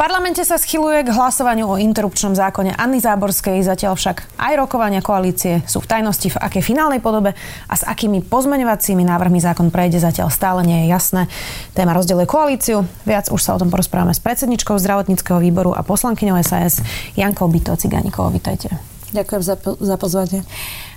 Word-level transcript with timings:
parlamente 0.00 0.40
sa 0.48 0.56
schyluje 0.56 1.04
k 1.04 1.12
hlasovaniu 1.12 1.68
o 1.68 1.76
interrupčnom 1.76 2.32
zákone 2.32 2.72
Anny 2.72 3.04
Záborskej, 3.04 3.60
zatiaľ 3.60 4.00
však 4.00 4.40
aj 4.40 4.52
rokovania 4.56 5.04
koalície 5.04 5.60
sú 5.68 5.84
v 5.84 5.92
tajnosti 5.92 6.32
v 6.32 6.40
akej 6.40 6.72
finálnej 6.72 7.04
podobe 7.04 7.36
a 7.68 7.74
s 7.76 7.84
akými 7.84 8.24
pozmeňovacími 8.24 9.04
návrhmi 9.04 9.44
zákon 9.44 9.68
prejde 9.68 10.00
zatiaľ 10.00 10.32
stále 10.32 10.64
nie 10.64 10.88
je 10.88 10.96
jasné. 10.96 11.28
Téma 11.76 11.92
rozdeluje 11.92 12.24
koalíciu. 12.24 12.88
Viac 13.04 13.28
už 13.28 13.44
sa 13.44 13.52
o 13.52 13.60
tom 13.60 13.68
porozprávame 13.68 14.16
s 14.16 14.24
predsedničkou 14.24 14.80
zdravotníckého 14.80 15.36
výboru 15.36 15.76
a 15.76 15.84
poslankyňou 15.84 16.40
SAS 16.40 16.80
Jankou 17.20 17.52
Bito 17.52 17.76
Ciganíkovou. 17.76 18.32
Vítajte. 18.32 18.72
Ďakujem 19.12 19.42
za, 19.44 19.60
za 19.60 19.96
pozvanie. 20.00 20.40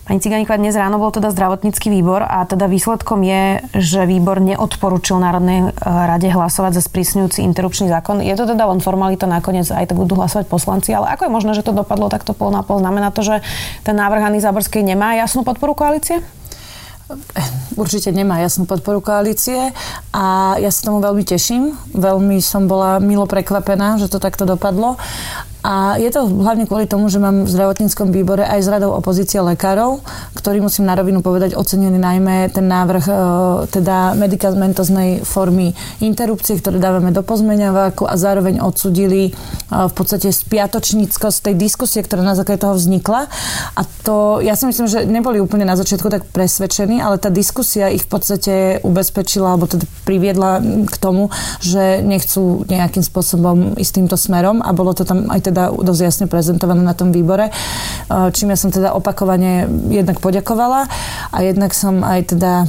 Pani 0.04 0.20
Ciganíková, 0.20 0.60
dnes 0.60 0.76
ráno 0.76 1.00
bol 1.00 1.16
teda 1.16 1.32
zdravotnícky 1.32 1.88
výbor 1.88 2.28
a 2.28 2.44
teda 2.44 2.68
výsledkom 2.68 3.24
je, 3.24 3.64
že 3.80 4.04
výbor 4.04 4.44
neodporučil 4.44 5.16
Národnej 5.16 5.64
e, 5.64 5.68
rade 5.80 6.28
hlasovať 6.28 6.76
za 6.76 6.84
sprísňujúci 6.84 7.40
interrupčný 7.40 7.88
zákon. 7.88 8.20
Je 8.20 8.36
to 8.36 8.44
teda 8.44 8.68
len 8.68 8.84
formalita, 8.84 9.32
nakoniec 9.32 9.64
aj 9.72 9.88
tak 9.88 9.96
budú 9.96 10.20
hlasovať 10.20 10.52
poslanci, 10.52 10.92
ale 10.92 11.08
ako 11.08 11.32
je 11.32 11.32
možné, 11.32 11.52
že 11.56 11.64
to 11.64 11.72
dopadlo 11.72 12.12
takto 12.12 12.36
pol 12.36 12.52
na 12.52 12.68
pol? 12.68 12.84
Znamená 12.84 13.16
to, 13.16 13.24
že 13.24 13.48
ten 13.88 13.96
návrh 13.96 14.28
Hany 14.28 14.44
Záborskej 14.44 14.84
nemá 14.84 15.16
jasnú 15.16 15.48
podporu 15.48 15.72
koalície? 15.72 16.20
Určite 17.80 18.12
nemá 18.12 18.44
jasnú 18.44 18.68
podporu 18.68 19.00
koalície 19.00 19.72
a 20.12 20.60
ja 20.60 20.68
sa 20.68 20.92
tomu 20.92 21.00
veľmi 21.00 21.24
teším. 21.24 21.80
Veľmi 21.96 22.44
som 22.44 22.68
bola 22.68 23.00
milo 23.00 23.24
prekvapená, 23.24 23.96
že 24.04 24.12
to 24.12 24.20
takto 24.20 24.44
dopadlo 24.44 25.00
a 25.64 25.96
je 25.96 26.12
to 26.12 26.28
hlavne 26.28 26.68
kvôli 26.68 26.92
tomu, 26.92 27.08
že 27.08 27.24
mám 27.24 27.48
v 27.48 27.54
zdravotníckom 27.56 28.12
výbore 28.12 28.44
aj 28.44 28.68
z 28.68 28.68
radou 28.68 29.00
opozície 29.00 29.40
lekárov, 29.40 30.04
ktorí 30.36 30.60
musím 30.60 30.84
na 30.84 31.00
rovinu 31.00 31.24
povedať 31.24 31.56
ocenili 31.56 31.96
najmä 31.96 32.52
ten 32.52 32.68
návrh 32.68 33.06
e, 33.08 33.14
teda 33.72 34.12
medicamentoznej 34.20 35.24
formy 35.24 35.72
interrupcie, 36.04 36.60
ktoré 36.60 36.84
dávame 36.84 37.16
do 37.16 37.24
pozmeňováku 37.24 38.04
a 38.04 38.20
zároveň 38.20 38.60
odsudili 38.60 39.32
e, 39.32 39.32
v 39.72 39.94
podstate 39.96 40.36
spiatočníckosť 40.36 41.48
tej 41.48 41.56
diskusie, 41.56 42.04
ktorá 42.04 42.28
na 42.28 42.36
základe 42.36 42.60
toho 42.60 42.76
vznikla. 42.76 43.32
A 43.80 43.82
to, 44.04 44.44
ja 44.44 44.60
si 44.60 44.68
myslím, 44.68 44.92
že 44.92 45.08
neboli 45.08 45.40
úplne 45.40 45.64
na 45.64 45.80
začiatku 45.80 46.12
tak 46.12 46.28
presvedčení, 46.28 47.00
ale 47.00 47.16
tá 47.24 47.32
diskusia 47.32 47.88
ich 47.88 48.04
v 48.04 48.12
podstate 48.12 48.54
ubezpečila, 48.84 49.56
alebo 49.56 49.72
teda 49.72 49.88
priviedla 50.04 50.60
k 50.92 50.96
tomu, 51.00 51.32
že 51.64 52.04
nechcú 52.04 52.68
nejakým 52.68 53.00
spôsobom 53.00 53.80
ísť 53.80 54.04
týmto 54.04 54.20
smerom 54.20 54.60
a 54.60 54.76
bolo 54.76 54.92
to 54.92 55.08
tam 55.08 55.32
aj 55.32 55.40
teda 55.40 55.53
teda 55.54 55.70
dosť 55.70 56.02
jasne 56.02 56.26
prezentované 56.26 56.82
na 56.82 56.98
tom 56.98 57.14
výbore, 57.14 57.54
čím 58.34 58.50
ja 58.50 58.58
som 58.58 58.74
teda 58.74 58.98
opakovane 58.98 59.70
jednak 59.94 60.18
poďakovala 60.18 60.90
a 61.30 61.38
jednak 61.46 61.78
som 61.78 62.02
aj 62.02 62.34
teda 62.34 62.66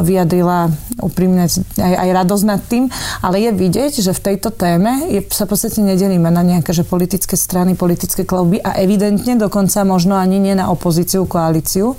vyjadrila 0.00 0.72
úprimne 1.00 1.44
aj, 1.76 1.94
aj 1.98 2.08
radosť 2.24 2.44
nad 2.48 2.60
tým, 2.64 2.88
ale 3.20 3.44
je 3.44 3.50
vidieť, 3.52 3.92
že 4.00 4.12
v 4.16 4.20
tejto 4.32 4.48
téme 4.54 5.12
je, 5.12 5.20
sa 5.28 5.44
v 5.44 5.52
podstate 5.52 5.84
nedelíme 5.84 6.30
na 6.30 6.40
nejaké 6.40 6.72
že 6.72 6.88
politické 6.88 7.36
strany, 7.36 7.76
politické 7.76 8.24
kluby 8.24 8.62
a 8.62 8.80
evidentne 8.80 9.36
dokonca 9.36 9.84
možno 9.84 10.16
ani 10.16 10.40
nie 10.40 10.56
na 10.56 10.72
opozíciu, 10.72 11.28
koalíciu, 11.28 11.98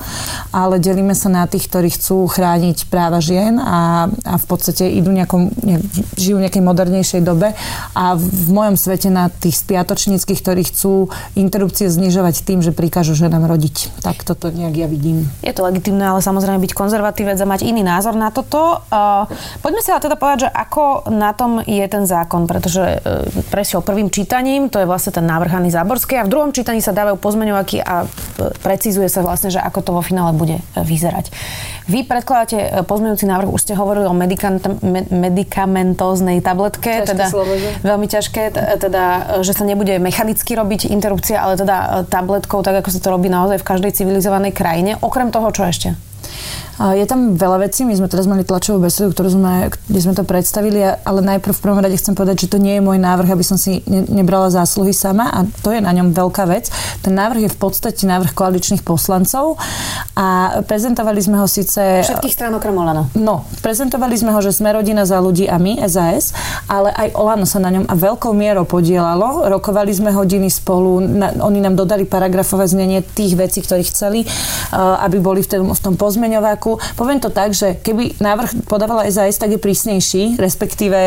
ale 0.49 0.81
delíme 0.81 1.13
sa 1.13 1.29
na 1.29 1.45
tých, 1.45 1.69
ktorí 1.69 1.93
chcú 1.93 2.25
chrániť 2.25 2.89
práva 2.89 3.21
žien 3.21 3.61
a, 3.61 4.09
a 4.09 4.33
v 4.39 4.45
podstate 4.49 4.89
idú 4.89 5.13
nejakom, 5.13 5.53
ne, 5.61 5.77
žijú 6.17 6.41
v 6.41 6.43
nejakej 6.47 6.63
modernejšej 6.63 7.21
dobe 7.21 7.53
a 7.93 8.03
v 8.17 8.47
mojom 8.49 8.75
svete 8.79 9.13
na 9.13 9.29
tých 9.29 9.61
spiatočníc 9.61 10.22
politických, 10.23 10.39
ktorí 10.39 10.63
chcú 10.71 11.11
interrupcie 11.35 11.91
znižovať 11.91 12.47
tým, 12.47 12.63
že 12.63 12.71
prikážu 12.71 13.11
ženám 13.11 13.43
rodiť. 13.43 13.91
Tak 13.99 14.23
toto 14.23 14.47
nejak 14.55 14.75
ja 14.79 14.87
vidím. 14.87 15.27
Je 15.43 15.51
to 15.51 15.67
legitimné, 15.67 15.99
ale 15.99 16.23
samozrejme 16.23 16.63
byť 16.63 16.71
konzervatívec 16.71 17.35
a 17.35 17.43
mať 17.43 17.67
iný 17.67 17.83
názor 17.83 18.15
na 18.15 18.31
toto. 18.31 18.79
Uh, 18.87 19.27
poďme 19.59 19.83
si 19.83 19.91
ale 19.91 19.99
teda 19.99 20.15
povedať, 20.15 20.47
že 20.47 20.49
ako 20.55 21.11
na 21.11 21.35
tom 21.35 21.59
je 21.67 21.83
ten 21.91 22.07
zákon, 22.07 22.47
pretože 22.47 23.03
uh, 23.03 23.27
prešiel 23.51 23.83
prvým 23.83 24.07
čítaním, 24.07 24.71
to 24.71 24.79
je 24.79 24.87
vlastne 24.87 25.11
ten 25.11 25.27
návrh 25.27 25.59
Hany 25.59 25.67
Záborskej 25.75 26.23
a 26.23 26.27
v 26.27 26.31
druhom 26.31 26.55
čítaní 26.55 26.79
sa 26.79 26.95
dávajú 26.95 27.19
pozmeňovaky 27.19 27.83
a 27.83 28.07
precizuje 28.63 29.11
sa 29.11 29.19
vlastne, 29.27 29.51
že 29.51 29.59
ako 29.59 29.79
to 29.83 29.91
vo 29.91 29.99
finále 29.99 30.31
bude 30.31 30.63
vyzerať. 30.79 31.35
Vy 31.83 32.07
predkladáte 32.07 32.87
pozmeňujúci 32.87 33.27
návrh, 33.27 33.51
už 33.51 33.59
ste 33.59 33.75
hovorili 33.75 34.07
o 34.07 34.15
medikamentóznej 35.11 36.39
tabletke, 36.39 37.03
ťažké 37.03 37.11
teda 37.11 37.25
slovo, 37.27 37.59
veľmi 37.83 38.07
ťažké, 38.07 38.55
teda, 38.79 39.05
že 39.43 39.51
sa 39.51 39.67
nebude 39.67 39.99
mechanicky 40.13 40.53
robiť 40.53 40.93
interrupcia, 40.93 41.41
ale 41.41 41.57
teda 41.57 41.77
e, 41.81 41.87
tabletkou, 42.05 42.61
tak 42.61 42.85
ako 42.85 42.93
sa 42.93 43.01
to 43.01 43.09
robí 43.09 43.33
naozaj 43.33 43.57
v 43.57 43.65
každej 43.65 43.97
civilizovanej 43.97 44.53
krajine. 44.53 45.01
Okrem 45.01 45.33
toho, 45.33 45.49
čo 45.49 45.65
ešte? 45.65 45.97
Je 46.73 47.05
tam 47.05 47.37
veľa 47.37 47.69
vecí, 47.69 47.85
my 47.85 47.93
sme 47.93 48.09
teraz 48.09 48.25
mali 48.25 48.41
tlačovú 48.41 48.81
besedu, 48.81 49.13
ktorú 49.13 49.29
sme, 49.29 49.69
kde 49.69 49.99
sme 50.01 50.17
to 50.17 50.25
predstavili, 50.25 50.81
ale 50.81 51.21
najprv 51.21 51.53
v 51.53 51.63
prvom 51.63 51.79
rade 51.79 51.93
chcem 51.95 52.17
povedať, 52.17 52.49
že 52.49 52.51
to 52.51 52.57
nie 52.57 52.75
je 52.75 52.81
môj 52.81 52.97
návrh, 52.97 53.29
aby 53.29 53.45
som 53.45 53.61
si 53.61 53.85
ne, 53.85 54.03
nebrala 54.09 54.49
zásluhy 54.49 54.89
sama 54.89 55.29
a 55.29 55.45
to 55.61 55.69
je 55.69 55.79
na 55.79 55.93
ňom 55.93 56.17
veľká 56.17 56.49
vec. 56.49 56.73
Ten 57.05 57.13
návrh 57.13 57.45
je 57.45 57.53
v 57.53 57.57
podstate 57.61 58.03
návrh 58.09 58.33
koaličných 58.33 58.81
poslancov 58.81 59.61
a 60.17 60.59
prezentovali 60.65 61.21
sme 61.21 61.37
ho 61.39 61.45
síce... 61.45 62.03
Všetkých 62.09 62.33
strán 62.33 62.57
okrem 62.57 62.73
Olano. 62.73 63.05
No, 63.13 63.45
prezentovali 63.61 64.17
sme 64.17 64.33
ho, 64.33 64.41
že 64.41 64.49
sme 64.49 64.73
rodina 64.73 65.05
za 65.05 65.21
ľudí 65.21 65.45
a 65.45 65.61
my, 65.61 65.77
SAS, 65.85 66.33
ale 66.65 66.89
aj 66.89 67.13
Olano 67.13 67.45
sa 67.45 67.61
na 67.61 67.69
ňom 67.69 67.85
a 67.85 67.93
veľkou 67.93 68.33
mierou 68.33 68.65
podielalo. 68.65 69.45
Rokovali 69.45 69.93
sme 69.93 70.09
hodiny 70.09 70.49
spolu, 70.49 71.05
na, 71.05 71.37
oni 71.37 71.61
nám 71.61 71.77
dodali 71.77 72.09
paragrafové 72.09 72.65
znenie 72.65 73.05
tých 73.05 73.37
vecí, 73.37 73.61
ktorých 73.61 73.89
chceli, 73.93 74.25
aby 74.73 75.21
boli 75.21 75.45
v 75.45 75.47
tom, 75.47 75.69
v 75.69 75.81
tom 75.81 75.93
Slováku. 76.33 76.75
Poviem 76.99 77.19
to 77.23 77.31
tak, 77.31 77.55
že 77.55 77.79
keby 77.79 78.19
návrh 78.21 78.67
podávala 78.67 79.07
SAS, 79.07 79.39
tak 79.39 79.55
je 79.55 79.59
prísnejší, 79.61 80.35
respektíve 80.35 80.97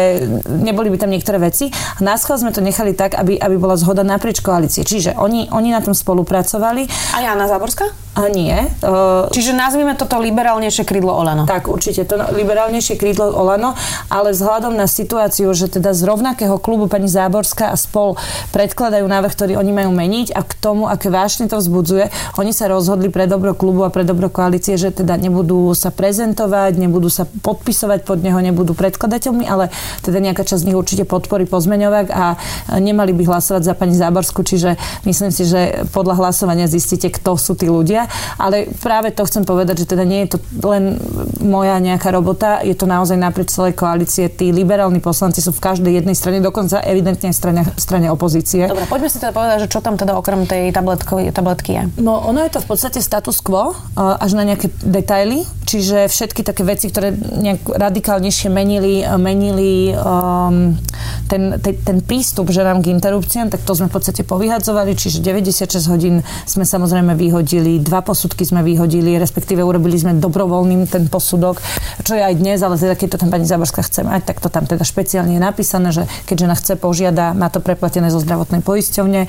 neboli 0.49 0.89
by 0.91 0.99
tam 0.99 1.13
niektoré 1.13 1.37
veci. 1.37 1.69
A 1.71 2.01
na 2.01 2.17
sme 2.17 2.51
to 2.51 2.65
nechali 2.65 2.97
tak, 2.97 3.15
aby, 3.15 3.37
aby 3.37 3.57
bola 3.61 3.77
zhoda 3.77 4.01
naprieč 4.01 4.41
koalície. 4.41 4.83
Čiže 4.83 5.15
oni, 5.21 5.53
oni 5.53 5.71
na 5.71 5.85
tom 5.85 5.95
spolupracovali. 5.95 6.89
A 7.15 7.21
Jana 7.21 7.47
Záborská? 7.47 8.06
A 8.17 8.33
nie. 8.33 8.57
Uh, 8.81 9.29
Čiže 9.29 9.53
nazvime 9.53 9.93
toto 9.93 10.17
liberálnejšie 10.17 10.89
krídlo 10.89 11.13
Olano. 11.13 11.45
Tak, 11.45 11.69
určite, 11.69 12.09
to 12.09 12.17
liberálnejšie 12.17 12.97
krídlo 12.97 13.29
Olano, 13.29 13.77
ale 14.09 14.33
vzhľadom 14.33 14.73
na 14.73 14.89
situáciu, 14.89 15.53
že 15.53 15.69
teda 15.69 15.93
z 15.93 16.01
rovnakého 16.09 16.57
klubu 16.57 16.89
pani 16.89 17.13
Záborská 17.13 17.69
a 17.69 17.77
spol 17.77 18.17
predkladajú 18.57 19.05
návrh, 19.05 19.33
ktorý 19.37 19.53
oni 19.61 19.69
majú 19.77 19.93
meniť 19.93 20.33
a 20.33 20.41
k 20.41 20.53
tomu, 20.57 20.89
aké 20.89 21.13
vášne 21.13 21.45
to 21.45 21.61
vzbudzuje, 21.61 22.09
oni 22.41 22.57
sa 22.57 22.73
rozhodli 22.73 23.13
pre 23.13 23.29
dobro 23.29 23.53
klubu 23.53 23.85
a 23.85 23.93
pre 23.93 24.01
dobro 24.01 24.33
koalície, 24.33 24.81
že 24.81 24.97
teda 24.97 25.21
nebudú 25.21 25.77
sa 25.77 25.93
prezentovať, 25.93 26.73
nebudú 26.81 27.13
sa 27.13 27.29
podpisovať 27.29 28.09
pod 28.09 28.25
neho, 28.25 28.41
nebudú 28.41 28.73
predkladateľmi, 28.73 29.45
ale 29.45 29.69
teda 30.01 30.25
nejaká 30.25 30.41
časť 30.41 30.65
z 30.65 30.67
nich 30.73 30.79
určite 30.81 31.05
podporí 31.05 31.45
pozmeňovák 31.45 32.09
a 32.09 32.41
nemali 32.81 33.13
by 33.13 33.29
hlasovať 33.29 33.61
za 33.61 33.77
pani 33.77 33.93
Záborsku, 33.93 34.41
čiže 34.41 34.81
myslím 35.05 35.29
si, 35.29 35.45
že 35.45 35.85
podľa 35.93 36.17
hlasovania 36.17 36.65
zistíte, 36.65 37.13
kto 37.13 37.37
sú 37.37 37.53
tí 37.53 37.69
ľudia 37.69 38.06
ale 38.37 38.71
práve 38.81 39.13
to 39.13 39.25
chcem 39.25 39.45
povedať, 39.47 39.85
že 39.85 39.97
teda 39.97 40.05
nie 40.07 40.27
je 40.27 40.37
to 40.37 40.39
len 40.67 40.99
moja 41.43 41.79
nejaká 41.79 42.11
robota, 42.11 42.61
je 42.65 42.75
to 42.75 42.89
naozaj 42.89 43.15
naprieč 43.15 43.55
celej 43.55 43.79
koalície. 43.79 44.27
Tí 44.33 44.51
liberálni 44.51 44.99
poslanci 44.99 45.39
sú 45.45 45.55
v 45.55 45.61
každej 45.63 46.03
jednej 46.03 46.17
strane, 46.19 46.43
dokonca 46.43 46.83
evidentne 46.83 47.31
v 47.31 47.37
strane, 47.37 47.63
strane 47.79 48.11
opozície. 48.11 48.67
Dobre, 48.67 48.89
poďme 48.91 49.09
si 49.11 49.19
teda 49.23 49.33
povedať, 49.33 49.67
že 49.67 49.69
čo 49.71 49.81
tam 49.85 49.95
teda 49.95 50.19
okrem 50.19 50.49
tej 50.49 50.75
tabletky 50.75 51.71
je. 51.71 51.83
No, 52.03 52.19
ono 52.27 52.43
je 52.43 52.51
to 52.53 52.61
v 52.63 52.69
podstate 52.71 52.99
status 52.99 53.39
quo, 53.41 53.75
až 53.97 54.31
na 54.35 54.43
nejaké 54.43 54.71
detaily, 54.83 55.47
čiže 55.67 56.07
všetky 56.07 56.47
také 56.47 56.63
veci, 56.63 56.89
ktoré 56.89 57.13
nejak 57.13 57.67
radikálnejšie 57.67 58.49
menili, 58.49 59.03
menili 59.19 59.91
um, 59.93 60.79
ten, 61.27 61.59
ten, 61.59 61.75
ten 61.83 61.99
prístup 62.01 62.55
ženám 62.55 62.81
k 62.81 62.95
interrupciám, 62.95 63.51
tak 63.51 63.67
to 63.67 63.75
sme 63.75 63.91
v 63.91 63.95
podstate 63.99 64.23
povyhadzovali, 64.23 64.95
čiže 64.95 65.21
96 65.21 65.91
hodín 65.91 66.23
sme 66.47 66.63
samozrejme 66.63 67.19
vyhodili, 67.19 67.83
dva 67.83 68.01
posudky 68.07 68.47
sme 68.47 68.63
vyhodili, 68.63 69.19
respektíve 69.19 69.61
urobili 69.61 69.99
sme 69.99 70.17
dobrovoľným 70.23 70.87
ten 70.87 71.11
posudok, 71.11 71.59
čo 72.07 72.15
je 72.15 72.23
aj 72.23 72.35
dnes, 72.39 72.63
ale 72.63 72.79
teda 72.79 72.95
keď 72.95 73.19
to 73.19 73.21
tam 73.27 73.31
pani 73.35 73.45
Záborská 73.45 73.83
chce 73.83 74.07
mať, 74.07 74.23
tak 74.23 74.39
to 74.39 74.49
tam 74.49 74.65
teda 74.71 74.87
špeciálne 74.87 75.35
je 75.35 75.43
napísané, 75.43 75.91
že 75.91 76.07
keď 76.31 76.37
žena 76.47 76.55
chce, 76.55 76.79
požiada, 76.79 77.35
má 77.35 77.51
to 77.51 77.59
preplatené 77.59 78.13
zo 78.15 78.23
zdravotnej 78.23 78.63
poisťovne. 78.63 79.27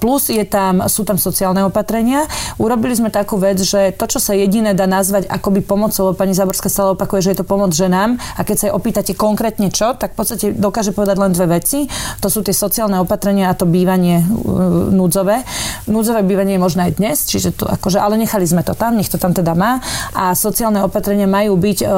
Plus 0.00 0.22
je 0.32 0.44
tam, 0.48 0.88
sú 0.88 1.04
tam 1.04 1.20
sociálne 1.20 1.60
opatrenia. 1.66 2.24
Urobili 2.56 2.96
sme 2.96 3.12
takú 3.12 3.36
vec, 3.36 3.60
že 3.60 3.92
to, 3.92 4.08
čo 4.08 4.22
sa 4.22 4.32
jediné 4.32 4.72
dá 4.72 4.88
nazvať 4.88 5.28
akoby 5.34 5.66
pomocou, 5.66 6.14
pani 6.14 6.32
Záborská 6.32 6.70
stále 6.70 6.94
opakuje, 6.94 7.20
že 7.26 7.30
je 7.34 7.38
to 7.42 7.46
pomoc 7.46 7.74
ženám 7.74 8.16
a 8.38 8.40
keď 8.46 8.56
sa 8.56 8.64
jej 8.70 8.74
opýtate 8.74 9.12
konkrétne 9.18 9.68
čo, 9.74 9.98
tak 9.98 10.14
v 10.14 10.18
podstate 10.22 10.46
dokáže 10.54 10.94
povedať 10.94 11.16
len 11.18 11.34
dve 11.34 11.58
veci. 11.58 11.90
To 12.22 12.30
sú 12.30 12.46
tie 12.46 12.54
sociálne 12.54 13.02
opatrenia 13.02 13.50
a 13.50 13.58
to 13.58 13.66
bývanie 13.66 14.22
uh, 14.22 14.94
núdzové. 14.94 15.42
Núdzové 15.90 16.22
bývanie 16.22 16.56
je 16.56 16.62
možné 16.62 16.82
aj 16.88 16.92
dnes, 17.02 17.16
čiže 17.26 17.58
to 17.58 17.66
akože, 17.66 17.98
ale 17.98 18.14
nechali 18.14 18.46
sme 18.46 18.62
to 18.62 18.78
tam, 18.78 18.94
nech 18.94 19.10
to 19.10 19.18
tam 19.18 19.34
teda 19.34 19.58
má 19.58 19.82
a 20.14 20.38
sociálne 20.38 20.80
opatrenia 20.86 21.26
majú 21.26 21.58
byť 21.58 21.78
uh, 21.82 21.90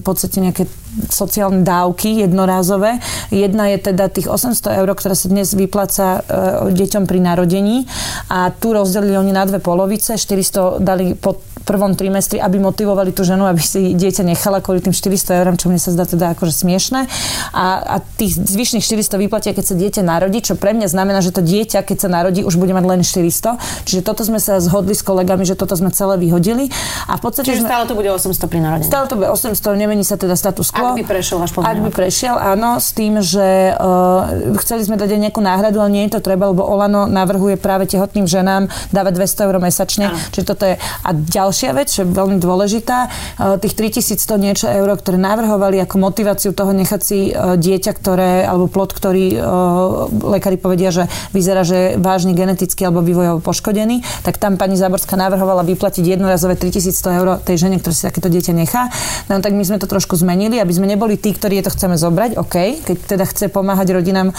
v 0.00 0.02
podstate 0.02 0.40
nejaké 0.40 0.64
sociálne 1.10 1.60
dávky 1.60 2.24
jednorázové. 2.24 2.98
Jedna 3.28 3.68
je 3.72 3.92
teda 3.92 4.08
tých 4.08 4.32
800 4.32 4.80
eur, 4.80 4.88
ktoré 4.96 5.12
sa 5.12 5.28
dnes 5.28 5.52
vypláca 5.52 6.06
e, 6.06 6.72
deťom 6.72 7.04
pri 7.04 7.20
narodení 7.20 7.84
a 8.32 8.48
tu 8.48 8.72
rozdelili 8.72 9.16
oni 9.20 9.32
na 9.32 9.44
dve 9.44 9.60
polovice, 9.60 10.16
400 10.16 10.80
dali 10.80 11.12
po 11.12 11.36
prvom 11.66 11.98
trimestri, 11.98 12.38
aby 12.38 12.62
motivovali 12.62 13.10
tú 13.10 13.26
ženu, 13.26 13.50
aby 13.50 13.58
si 13.58 13.98
dieťa 13.98 14.22
nechala 14.22 14.62
kvôli 14.62 14.78
tým 14.78 14.94
400 14.94 15.42
eurám, 15.42 15.58
čo 15.58 15.66
mne 15.66 15.82
sa 15.82 15.90
zdá 15.90 16.06
teda 16.06 16.38
akože 16.38 16.54
smiešne. 16.54 17.10
A, 17.50 17.64
a 17.82 17.96
tých 18.14 18.38
zvyšných 18.38 18.86
400 18.86 19.18
vyplatia, 19.26 19.50
keď 19.50 19.64
sa 19.66 19.74
dieťa 19.74 20.02
narodí, 20.06 20.38
čo 20.46 20.54
pre 20.54 20.70
mňa 20.78 20.86
znamená, 20.86 21.18
že 21.18 21.34
to 21.34 21.42
dieťa, 21.42 21.82
keď 21.82 22.06
sa 22.06 22.08
narodí, 22.08 22.46
už 22.46 22.54
bude 22.54 22.70
mať 22.70 22.84
len 22.86 23.00
400. 23.02 23.58
Čiže 23.82 24.00
toto 24.06 24.22
sme 24.22 24.38
sa 24.38 24.62
zhodli 24.62 24.94
s 24.94 25.02
kolegami, 25.02 25.42
že 25.42 25.58
toto 25.58 25.74
sme 25.74 25.90
celé 25.90 26.14
vyhodili. 26.22 26.70
A 27.10 27.18
v 27.18 27.22
podstate 27.26 27.50
Čiže 27.50 27.66
sme, 27.66 27.68
stále 27.74 27.84
to 27.90 27.94
bude 27.98 28.08
800 28.14 28.46
pri 28.46 28.60
narodení. 28.62 28.86
Stále 28.86 29.04
to 29.10 29.14
bude 29.18 29.28
800, 29.28 29.58
nemení 29.74 30.06
sa 30.06 30.14
teda 30.14 30.38
status 30.38 30.70
quo. 30.70 30.94
Ak 30.94 31.02
by 31.02 31.02
prešiel 31.02 31.36
váš 31.42 31.50
Ak 31.58 31.78
by 31.82 31.90
prešiel, 31.90 32.38
áno, 32.38 32.78
s 32.78 32.94
tým, 32.94 33.18
že 33.18 33.74
uh, 33.74 34.54
chceli 34.62 34.86
sme 34.86 34.94
dať 34.94 35.18
aj 35.18 35.20
nejakú 35.28 35.42
náhradu, 35.42 35.82
ale 35.82 35.90
nie 35.90 36.04
je 36.06 36.14
to 36.14 36.20
treba, 36.22 36.46
lebo 36.54 36.62
Olano 36.62 37.10
navrhuje 37.10 37.58
práve 37.58 37.90
tehotným 37.90 38.30
ženám 38.30 38.70
dávať 38.94 39.18
200 39.18 39.46
eur 39.50 39.56
mesačne. 39.58 40.06
Áno. 40.14 40.18
Čiže 40.30 40.44
toto 40.46 40.64
je... 40.68 40.78
A 40.78 41.10
ďalšia 41.56 41.72
vec, 41.72 41.88
čo 41.88 42.04
je 42.04 42.12
veľmi 42.12 42.36
dôležitá, 42.36 43.08
uh, 43.08 43.56
tých 43.56 43.72
3100 43.72 44.44
niečo 44.44 44.68
eur, 44.68 44.92
ktoré 44.92 45.16
navrhovali 45.16 45.80
ako 45.80 45.96
motiváciu 45.96 46.52
toho 46.52 46.76
nechať 46.76 47.00
si 47.00 47.32
uh, 47.32 47.56
dieťa, 47.56 47.96
ktoré, 47.96 48.44
alebo 48.44 48.68
plod, 48.68 48.92
ktorý 48.92 49.40
uh, 49.40 50.04
lekári 50.36 50.60
povedia, 50.60 50.92
že 50.92 51.08
vyzerá, 51.32 51.64
že 51.64 51.76
je 51.76 51.88
vážne 51.96 52.36
geneticky 52.36 52.84
alebo 52.84 53.00
vývojovo 53.00 53.40
poškodený, 53.40 54.04
tak 54.20 54.36
tam 54.36 54.60
pani 54.60 54.76
Záborská 54.76 55.16
navrhovala 55.16 55.64
vyplatiť 55.64 56.04
jednorazové 56.04 56.60
3100 56.60 57.18
eur 57.24 57.28
tej 57.40 57.56
žene, 57.56 57.80
ktorá 57.80 57.96
si 57.96 58.04
takéto 58.04 58.28
dieťa 58.28 58.52
nechá. 58.52 58.92
No 59.32 59.40
tak 59.40 59.56
my 59.56 59.64
sme 59.64 59.80
to 59.80 59.88
trošku 59.88 60.12
zmenili, 60.20 60.60
aby 60.60 60.76
sme 60.76 60.84
neboli 60.84 61.16
tí, 61.16 61.32
ktorí 61.32 61.64
to 61.64 61.72
chceme 61.72 61.96
zobrať, 61.96 62.36
OK, 62.36 62.84
keď 62.84 62.96
teda 63.16 63.24
chce 63.24 63.48
pomáhať 63.48 63.96
rodinám 63.96 64.36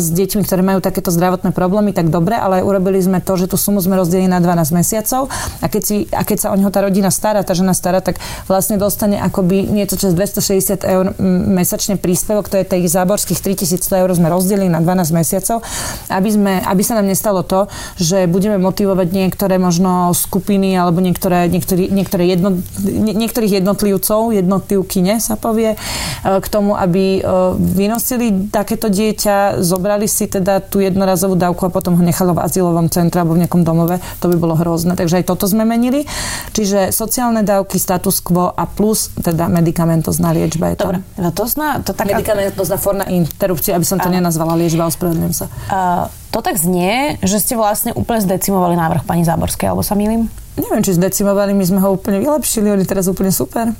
s 0.00 0.08
deťmi, 0.08 0.40
ktoré 0.40 0.64
majú 0.64 0.80
takéto 0.80 1.12
zdravotné 1.12 1.52
problémy, 1.52 1.92
tak 1.92 2.08
dobre, 2.08 2.32
ale 2.32 2.64
urobili 2.64 2.96
sme 2.96 3.20
to, 3.20 3.36
že 3.36 3.52
tú 3.52 3.60
sumu 3.60 3.84
sme 3.84 4.00
rozdelili 4.00 4.32
na 4.32 4.40
12 4.40 4.72
mesiacov 4.72 5.28
a 5.60 5.66
keď, 5.66 5.82
si, 5.82 5.96
a 6.14 6.22
keď 6.22 6.38
sa 6.38 6.45
o 6.50 6.56
neho 6.56 6.70
tá 6.70 6.82
rodina 6.82 7.10
stará, 7.10 7.42
tá 7.42 7.52
žena 7.52 7.74
stará, 7.74 8.00
tak 8.00 8.18
vlastne 8.46 8.78
dostane 8.78 9.18
akoby 9.18 9.66
niečo 9.66 9.98
cez 9.98 10.12
260 10.14 10.82
eur 10.86 11.04
mesačne 11.46 11.98
príspevok, 11.98 12.48
to 12.48 12.60
je 12.60 12.64
tých 12.66 12.86
záborských 12.90 13.38
3100 13.38 14.02
eur 14.02 14.10
sme 14.14 14.28
rozdelili 14.30 14.70
na 14.70 14.80
12 14.80 15.12
mesiacov, 15.12 15.62
aby, 16.10 16.28
sme, 16.30 16.52
aby 16.62 16.82
sa 16.82 16.98
nám 16.98 17.06
nestalo 17.10 17.42
to, 17.42 17.70
že 17.96 18.28
budeme 18.30 18.58
motivovať 18.60 19.08
niektoré 19.10 19.56
možno 19.56 20.12
skupiny 20.14 20.76
alebo 20.76 21.02
niektoré, 21.02 21.50
niektorý, 21.50 21.88
niektoré 21.90 22.24
jedno, 22.28 22.60
niektorých 22.92 23.62
jednotlivcov, 23.62 24.34
jednotlivkyne 24.34 25.18
sa 25.18 25.34
povie, 25.38 25.74
e, 25.74 25.78
k 26.22 26.46
tomu, 26.46 26.74
aby 26.74 27.18
e, 27.18 27.30
vynosili 27.56 28.48
takéto 28.50 28.88
dieťa, 28.92 29.62
zobrali 29.62 30.06
si 30.06 30.26
teda 30.26 30.62
tú 30.62 30.82
jednorazovú 30.82 31.34
dávku 31.34 31.66
a 31.66 31.74
potom 31.74 31.98
ho 31.98 32.02
nechalo 32.02 32.36
v 32.36 32.42
azylovom 32.44 32.88
centre 32.92 33.20
alebo 33.22 33.34
v 33.34 33.46
nejakom 33.46 33.62
domove. 33.62 33.98
To 34.20 34.26
by 34.30 34.36
bolo 34.36 34.54
hrozné. 34.58 34.94
Takže 34.94 35.22
aj 35.22 35.24
toto 35.28 35.48
sme 35.48 35.66
menili. 35.66 36.04
Čiže 36.52 36.90
sociálne 36.94 37.44
dávky, 37.44 37.76
status 37.76 38.24
quo 38.24 38.52
a 38.52 38.64
plus 38.64 39.12
teda 39.20 39.48
medicamentozná 39.50 40.32
liečba 40.32 40.72
je. 40.72 40.76
Dobre, 40.80 41.00
no 41.20 41.30
to 41.32 41.44
zná... 41.44 41.82
To 41.84 41.92
tak... 41.92 42.08
Medicamentozná 42.08 42.76
forma 42.80 43.04
interrupcie, 43.08 43.76
aby 43.76 43.84
som 43.84 44.00
to 44.00 44.08
Áno. 44.08 44.16
nenazvala 44.20 44.56
liečba, 44.56 44.88
ospravedlňujem 44.88 45.34
sa. 45.34 45.46
Uh, 45.68 46.06
to 46.32 46.44
tak 46.44 46.60
znie, 46.60 47.16
že 47.24 47.40
ste 47.40 47.56
vlastne 47.56 47.96
úplne 47.96 48.20
zdecimovali 48.20 48.76
návrh 48.76 49.08
pani 49.08 49.24
Záborskej, 49.24 49.72
alebo 49.72 49.80
sa 49.80 49.96
milím? 49.96 50.28
Neviem, 50.56 50.80
či 50.84 50.96
zdecimovali, 50.96 51.52
my 51.52 51.64
sme 51.64 51.80
ho 51.84 51.92
úplne 51.92 52.20
vylepšili, 52.20 52.72
oni 52.72 52.84
teraz 52.88 53.08
úplne 53.08 53.32
super. 53.32 53.72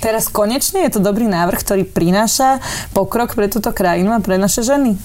Teraz 0.00 0.32
konečne 0.32 0.88
je 0.88 0.96
to 0.96 1.00
dobrý 1.04 1.28
návrh, 1.28 1.60
ktorý 1.60 1.82
prináša 1.84 2.62
pokrok 2.96 3.36
pre 3.36 3.52
túto 3.52 3.68
krajinu 3.74 4.16
a 4.16 4.24
pre 4.24 4.40
naše 4.40 4.64
ženy. 4.64 4.96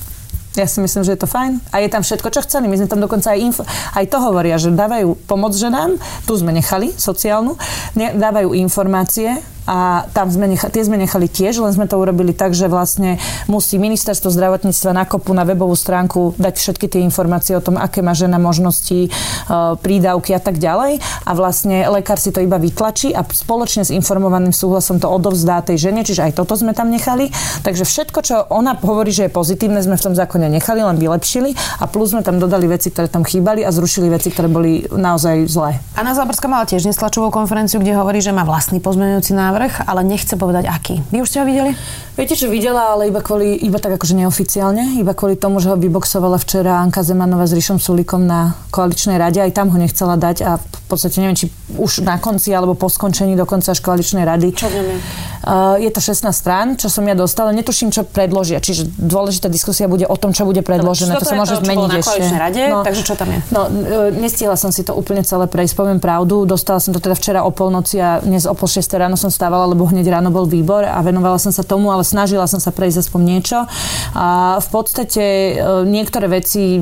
Ja 0.56 0.68
si 0.68 0.80
myslím, 0.80 1.04
že 1.04 1.16
je 1.16 1.22
to 1.22 1.30
fajn. 1.30 1.60
A 1.76 1.84
je 1.84 1.92
tam 1.92 2.02
všetko, 2.02 2.32
čo 2.32 2.44
chceli. 2.48 2.72
My 2.72 2.80
sme 2.80 2.88
tam 2.88 3.04
dokonca 3.04 3.36
aj, 3.36 3.40
info, 3.40 3.64
aj 3.96 4.06
to 4.08 4.18
hovoria, 4.24 4.56
že 4.56 4.72
dávajú 4.72 5.28
pomoc 5.28 5.52
ženám, 5.52 6.00
tu 6.24 6.34
sme 6.40 6.56
nechali 6.56 6.96
sociálnu, 6.96 7.60
ne, 8.00 8.16
dávajú 8.16 8.56
informácie 8.56 9.55
a 9.66 10.06
tam 10.14 10.30
sme 10.30 10.46
nechali, 10.46 10.72
tie 10.72 10.86
sme 10.86 10.98
nechali 11.02 11.26
tiež, 11.26 11.58
len 11.58 11.74
sme 11.74 11.90
to 11.90 11.98
urobili 11.98 12.32
tak, 12.38 12.54
že 12.54 12.70
vlastne 12.70 13.18
musí 13.50 13.82
ministerstvo 13.82 14.30
zdravotníctva 14.30 14.92
na 14.94 15.04
kopu 15.10 15.34
na 15.34 15.42
webovú 15.42 15.74
stránku 15.74 16.38
dať 16.38 16.56
všetky 16.62 16.86
tie 16.86 17.02
informácie 17.02 17.58
o 17.58 17.62
tom, 17.66 17.76
aké 17.76 18.06
má 18.06 18.14
žena 18.14 18.38
možnosti, 18.38 19.10
e, 19.10 19.10
prídavky 19.82 20.38
a 20.38 20.42
tak 20.42 20.62
ďalej 20.62 21.02
a 21.02 21.32
vlastne 21.34 21.90
lekár 21.90 22.22
si 22.22 22.30
to 22.30 22.46
iba 22.46 22.62
vytlačí 22.62 23.12
a 23.12 23.26
spoločne 23.26 23.84
s 23.84 23.92
informovaným 23.92 24.54
súhlasom 24.54 25.02
to 25.02 25.10
odovzdá 25.10 25.66
tej 25.66 25.90
žene, 25.90 26.06
čiže 26.06 26.30
aj 26.30 26.38
toto 26.38 26.54
sme 26.54 26.78
tam 26.78 26.94
nechali. 26.94 27.34
Takže 27.66 27.84
všetko, 27.84 28.20
čo 28.22 28.36
ona 28.54 28.78
hovorí, 28.78 29.10
že 29.10 29.28
je 29.28 29.32
pozitívne, 29.34 29.82
sme 29.82 29.98
v 29.98 30.06
tom 30.06 30.14
zákone 30.14 30.46
nechali, 30.48 30.86
len 30.86 31.02
vylepšili 31.02 31.82
a 31.82 31.90
plus 31.90 32.14
sme 32.14 32.22
tam 32.22 32.38
dodali 32.38 32.70
veci, 32.70 32.94
ktoré 32.94 33.10
tam 33.10 33.26
chýbali 33.26 33.66
a 33.66 33.74
zrušili 33.74 34.14
veci, 34.14 34.30
ktoré 34.30 34.46
boli 34.46 34.86
naozaj 34.94 35.50
zlé. 35.50 35.82
Anna 35.98 36.14
Záborská 36.14 36.46
mala 36.46 36.70
tiež 36.70 36.86
neslačovú 36.86 37.34
konferenciu, 37.34 37.82
kde 37.82 37.98
hovorí, 37.98 38.22
že 38.22 38.30
má 38.30 38.46
vlastný 38.46 38.78
pozmeňujúci 38.78 39.34
návrh 39.34 39.55
návrh, 39.56 39.88
ale 39.88 40.04
nechce 40.04 40.36
povedať 40.36 40.68
aký. 40.68 41.00
Vy 41.16 41.24
už 41.24 41.32
ste 41.32 41.40
ho 41.40 41.48
videli? 41.48 41.72
Viete, 42.20 42.36
čo 42.36 42.52
videla, 42.52 42.92
ale 42.92 43.08
iba, 43.08 43.24
kvôli, 43.24 43.56
iba 43.64 43.80
tak 43.80 43.96
akože 43.96 44.20
neoficiálne, 44.20 45.00
iba 45.00 45.16
kvôli 45.16 45.40
tomu, 45.40 45.64
že 45.64 45.72
ho 45.72 45.80
vyboxovala 45.80 46.36
včera 46.40 46.84
Anka 46.84 47.04
Zemanová 47.04 47.48
s 47.48 47.56
Rišom 47.56 47.80
Sulikom 47.80 48.28
na 48.28 48.56
koaličnej 48.72 49.16
rade, 49.16 49.40
aj 49.40 49.56
tam 49.56 49.72
ho 49.72 49.78
nechcela 49.80 50.20
dať 50.20 50.38
a 50.44 50.52
v 50.60 50.88
podstate 50.92 51.24
neviem, 51.24 51.40
či 51.40 51.48
už 51.76 52.08
na 52.08 52.20
konci 52.20 52.52
alebo 52.52 52.76
po 52.76 52.88
skončení 52.88 53.36
dokonca 53.36 53.72
až 53.72 53.80
koaličnej 53.84 54.24
rady. 54.24 54.56
Čo 54.56 54.72
vieme? 54.72 54.96
Uh, 55.46 55.76
je 55.78 55.92
to 55.92 56.00
16 56.00 56.32
strán, 56.32 56.74
čo 56.80 56.88
som 56.88 57.04
ja 57.04 57.14
dostala, 57.14 57.52
netuším, 57.52 57.92
čo 57.92 58.08
predložia, 58.08 58.64
čiže 58.64 58.88
dôležitá 58.96 59.52
diskusia 59.52 59.86
bude 59.92 60.08
o 60.08 60.16
tom, 60.16 60.32
čo 60.32 60.48
bude 60.48 60.64
predložené. 60.64 61.20
to 61.20 61.28
sa 61.28 61.36
môže 61.36 61.60
to, 61.60 61.68
zmeniť 61.68 61.90
na 61.92 62.00
ešte. 62.00 62.22
rade, 62.34 62.64
no, 62.72 62.82
takže 62.82 63.04
čo 63.04 63.14
tam 63.14 63.30
je? 63.30 63.40
No, 63.52 63.62
uh, 63.68 64.10
nestihla 64.16 64.56
som 64.56 64.72
si 64.72 64.88
to 64.88 64.96
úplne 64.96 65.22
celé 65.28 65.52
prejsť, 65.52 65.74
poviem 65.76 66.00
pravdu. 66.00 66.48
Dostala 66.48 66.80
som 66.80 66.96
to 66.96 67.04
teda 67.04 67.14
včera 67.14 67.40
o 67.44 67.52
polnoci 67.52 68.00
a 68.00 68.24
dnes 68.24 68.48
o 68.48 68.56
pol 68.56 68.72
6 68.72 68.88
ráno 68.96 69.20
som 69.20 69.28
stávala, 69.46 69.70
lebo 69.70 69.86
hneď 69.86 70.10
ráno 70.10 70.34
bol 70.34 70.50
výbor 70.50 70.82
a 70.82 70.98
venovala 71.06 71.38
som 71.38 71.54
sa 71.54 71.62
tomu, 71.62 71.94
ale 71.94 72.02
snažila 72.02 72.50
som 72.50 72.58
sa 72.58 72.74
prejsť 72.74 73.06
aspoň 73.06 73.22
niečo. 73.22 73.62
A 74.18 74.58
v 74.58 74.68
podstate 74.74 75.54
uh, 75.54 75.86
niektoré 75.86 76.26
veci 76.26 76.82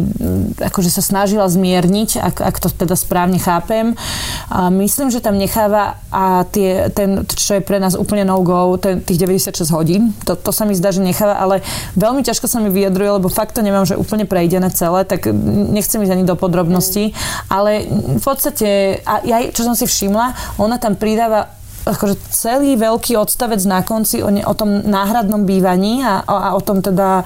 akože 0.64 0.88
sa 0.88 1.04
snažila 1.04 1.52
zmierniť, 1.52 2.24
ak, 2.24 2.40
ak 2.40 2.56
to 2.64 2.72
teda 2.72 2.96
správne 2.96 3.36
chápem. 3.36 4.00
A 4.48 4.72
myslím, 4.72 5.12
že 5.12 5.20
tam 5.20 5.36
necháva 5.36 6.00
a 6.08 6.48
tie, 6.48 6.88
ten, 6.96 7.28
čo 7.28 7.60
je 7.60 7.62
pre 7.68 7.84
nás 7.84 8.00
úplne 8.00 8.24
no 8.24 8.40
go, 8.48 8.80
ten, 8.80 9.04
tých 9.04 9.20
96 9.20 9.68
hodín. 9.76 10.16
To, 10.24 10.40
to 10.40 10.56
sa 10.56 10.64
mi 10.64 10.72
zdá, 10.72 10.96
že 10.96 11.04
necháva, 11.04 11.36
ale 11.36 11.60
veľmi 12.00 12.24
ťažko 12.24 12.48
sa 12.48 12.64
mi 12.64 12.72
vyjadruje, 12.72 13.20
lebo 13.20 13.28
fakt 13.28 13.60
to 13.60 13.66
nemám, 13.66 13.84
že 13.84 14.00
úplne 14.00 14.24
prejdené 14.24 14.72
celé, 14.72 15.04
tak 15.04 15.28
nechcem 15.68 16.00
ísť 16.00 16.16
ani 16.16 16.24
do 16.24 16.40
podrobností. 16.40 17.12
Mm. 17.12 17.16
Ale 17.52 17.72
v 17.92 18.24
podstate, 18.24 19.04
a 19.04 19.20
ja, 19.28 19.44
čo 19.52 19.68
som 19.68 19.76
si 19.76 19.84
všimla, 19.84 20.56
ona 20.64 20.80
tam 20.80 20.96
pridáva 20.96 21.60
akože 21.84 22.16
celý 22.32 22.80
veľký 22.80 23.20
odstavec 23.20 23.60
na 23.68 23.84
konci 23.84 24.24
o, 24.24 24.32
ne, 24.32 24.44
o 24.44 24.56
tom 24.56 24.84
náhradnom 24.84 25.44
bývaní 25.44 26.00
a, 26.00 26.24
a, 26.24 26.36
a 26.48 26.50
o 26.56 26.62
tom 26.64 26.80
teda 26.80 27.24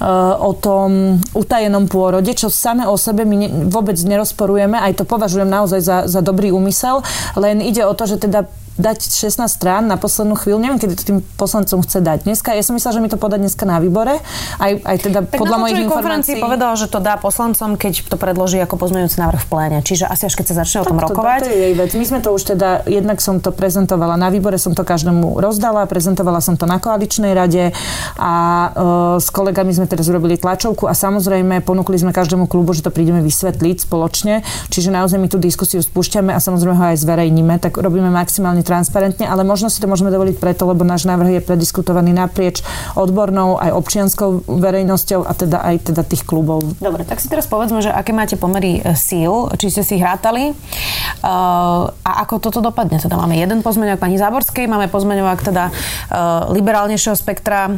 uh, 0.00 0.34
o 0.40 0.52
tom 0.56 1.20
utajenom 1.36 1.84
pôrode, 1.86 2.32
čo 2.32 2.48
same 2.48 2.88
o 2.88 2.96
sebe 2.96 3.28
my 3.28 3.36
ne, 3.36 3.48
vôbec 3.68 3.96
nerozporujeme, 4.00 4.80
aj 4.80 5.00
to 5.00 5.04
považujem 5.04 5.48
naozaj 5.48 5.80
za, 5.84 5.96
za 6.08 6.20
dobrý 6.24 6.48
úmysel, 6.50 7.04
len 7.36 7.60
ide 7.60 7.84
o 7.84 7.92
to, 7.92 8.08
že 8.08 8.16
teda 8.24 8.48
dať 8.78 8.98
16 9.10 9.50
strán 9.50 9.90
na 9.90 9.98
poslednú 9.98 10.38
chvíľu. 10.38 10.62
Neviem, 10.62 10.78
kedy 10.78 10.94
to 10.94 11.04
tým 11.04 11.18
poslancom 11.36 11.82
chce 11.82 11.98
dať. 11.98 12.24
Dneska, 12.24 12.54
ja 12.54 12.62
som 12.62 12.78
myslela, 12.78 12.94
že 12.94 13.02
mi 13.02 13.10
to 13.10 13.18
podá 13.18 13.36
dneska 13.36 13.66
na 13.66 13.82
výbore. 13.82 14.22
Aj, 14.62 14.72
aj 14.78 14.96
teda 15.02 15.20
tak 15.26 15.42
podľa 15.42 15.56
mojich 15.58 15.82
informácií. 15.84 16.38
povedal, 16.38 16.72
že 16.78 16.86
to 16.86 17.02
dá 17.02 17.18
poslancom, 17.18 17.74
keď 17.74 18.06
to 18.06 18.16
predloží 18.16 18.62
ako 18.62 18.78
pozmeňujúci 18.78 19.18
návrh 19.18 19.40
v 19.42 19.48
pléne. 19.50 19.78
Čiže 19.82 20.06
asi 20.06 20.30
až 20.30 20.34
keď 20.38 20.46
sa 20.54 20.54
začne 20.62 20.78
tak 20.80 20.84
o 20.86 20.90
tom 20.94 20.98
to, 21.02 21.04
rokovať. 21.10 21.40
To, 21.42 21.50
je 21.50 21.58
jej 21.58 21.74
vec. 21.74 21.90
My 21.98 22.04
sme 22.06 22.18
to 22.22 22.30
už 22.30 22.42
teda, 22.54 22.86
jednak 22.86 23.18
som 23.18 23.42
to 23.42 23.50
prezentovala 23.50 24.14
na 24.14 24.30
výbore, 24.30 24.54
som 24.62 24.72
to 24.78 24.86
každému 24.86 25.42
rozdala, 25.42 25.90
prezentovala 25.90 26.38
som 26.38 26.54
to 26.54 26.70
na 26.70 26.78
koaličnej 26.78 27.34
rade 27.34 27.74
a 28.14 28.32
uh, 28.70 29.18
s 29.18 29.28
kolegami 29.34 29.74
sme 29.74 29.90
teraz 29.90 30.06
urobili 30.06 30.38
tlačovku 30.38 30.86
a 30.86 30.94
samozrejme 30.94 31.66
ponúkli 31.66 31.98
sme 31.98 32.14
každému 32.14 32.46
klubu, 32.46 32.72
že 32.78 32.86
to 32.86 32.94
prídeme 32.94 33.18
vysvetliť 33.26 33.90
spoločne. 33.90 34.46
Čiže 34.70 34.94
naozaj 34.94 35.18
my 35.18 35.26
tú 35.26 35.42
diskusiu 35.42 35.82
spúšťame 35.82 36.30
a 36.30 36.38
samozrejme 36.38 36.74
ho 36.78 36.84
aj 36.94 36.98
zverejníme, 37.02 37.58
tak 37.58 37.80
robíme 37.80 38.12
maximálne 38.12 38.62
transparentne, 38.68 39.24
ale 39.24 39.48
možno 39.48 39.72
si 39.72 39.80
to 39.80 39.88
môžeme 39.88 40.12
dovoliť 40.12 40.36
preto, 40.36 40.68
lebo 40.68 40.84
náš 40.84 41.08
návrh 41.08 41.40
je 41.40 41.46
prediskutovaný 41.48 42.12
naprieč 42.12 42.60
odbornou 42.92 43.56
aj 43.56 43.72
občianskou 43.72 44.44
verejnosťou 44.44 45.24
a 45.24 45.32
teda 45.32 45.64
aj 45.64 45.88
teda 45.88 46.04
tých 46.04 46.28
klubov. 46.28 46.76
Dobre, 46.76 47.08
tak 47.08 47.24
si 47.24 47.32
teraz 47.32 47.48
povedzme, 47.48 47.80
že 47.80 47.88
aké 47.88 48.12
máte 48.12 48.36
pomery 48.36 48.84
e, 48.84 48.92
síl, 48.92 49.48
či 49.56 49.72
ste 49.72 49.80
si 49.80 49.96
hrátali 49.96 50.52
uh, 50.52 51.88
a 51.88 52.10
ako 52.28 52.44
toto 52.44 52.60
dopadne. 52.60 53.00
Teda 53.00 53.16
máme 53.16 53.40
jeden 53.40 53.64
pozmeňovák 53.64 54.02
pani 54.02 54.20
Záborskej, 54.20 54.68
máme 54.68 54.92
pozmeňovák 54.92 55.40
teda 55.40 55.64
uh, 55.70 56.52
liberálnejšieho 56.52 57.16
spektra 57.16 57.70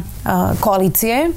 koalície. 0.59 1.31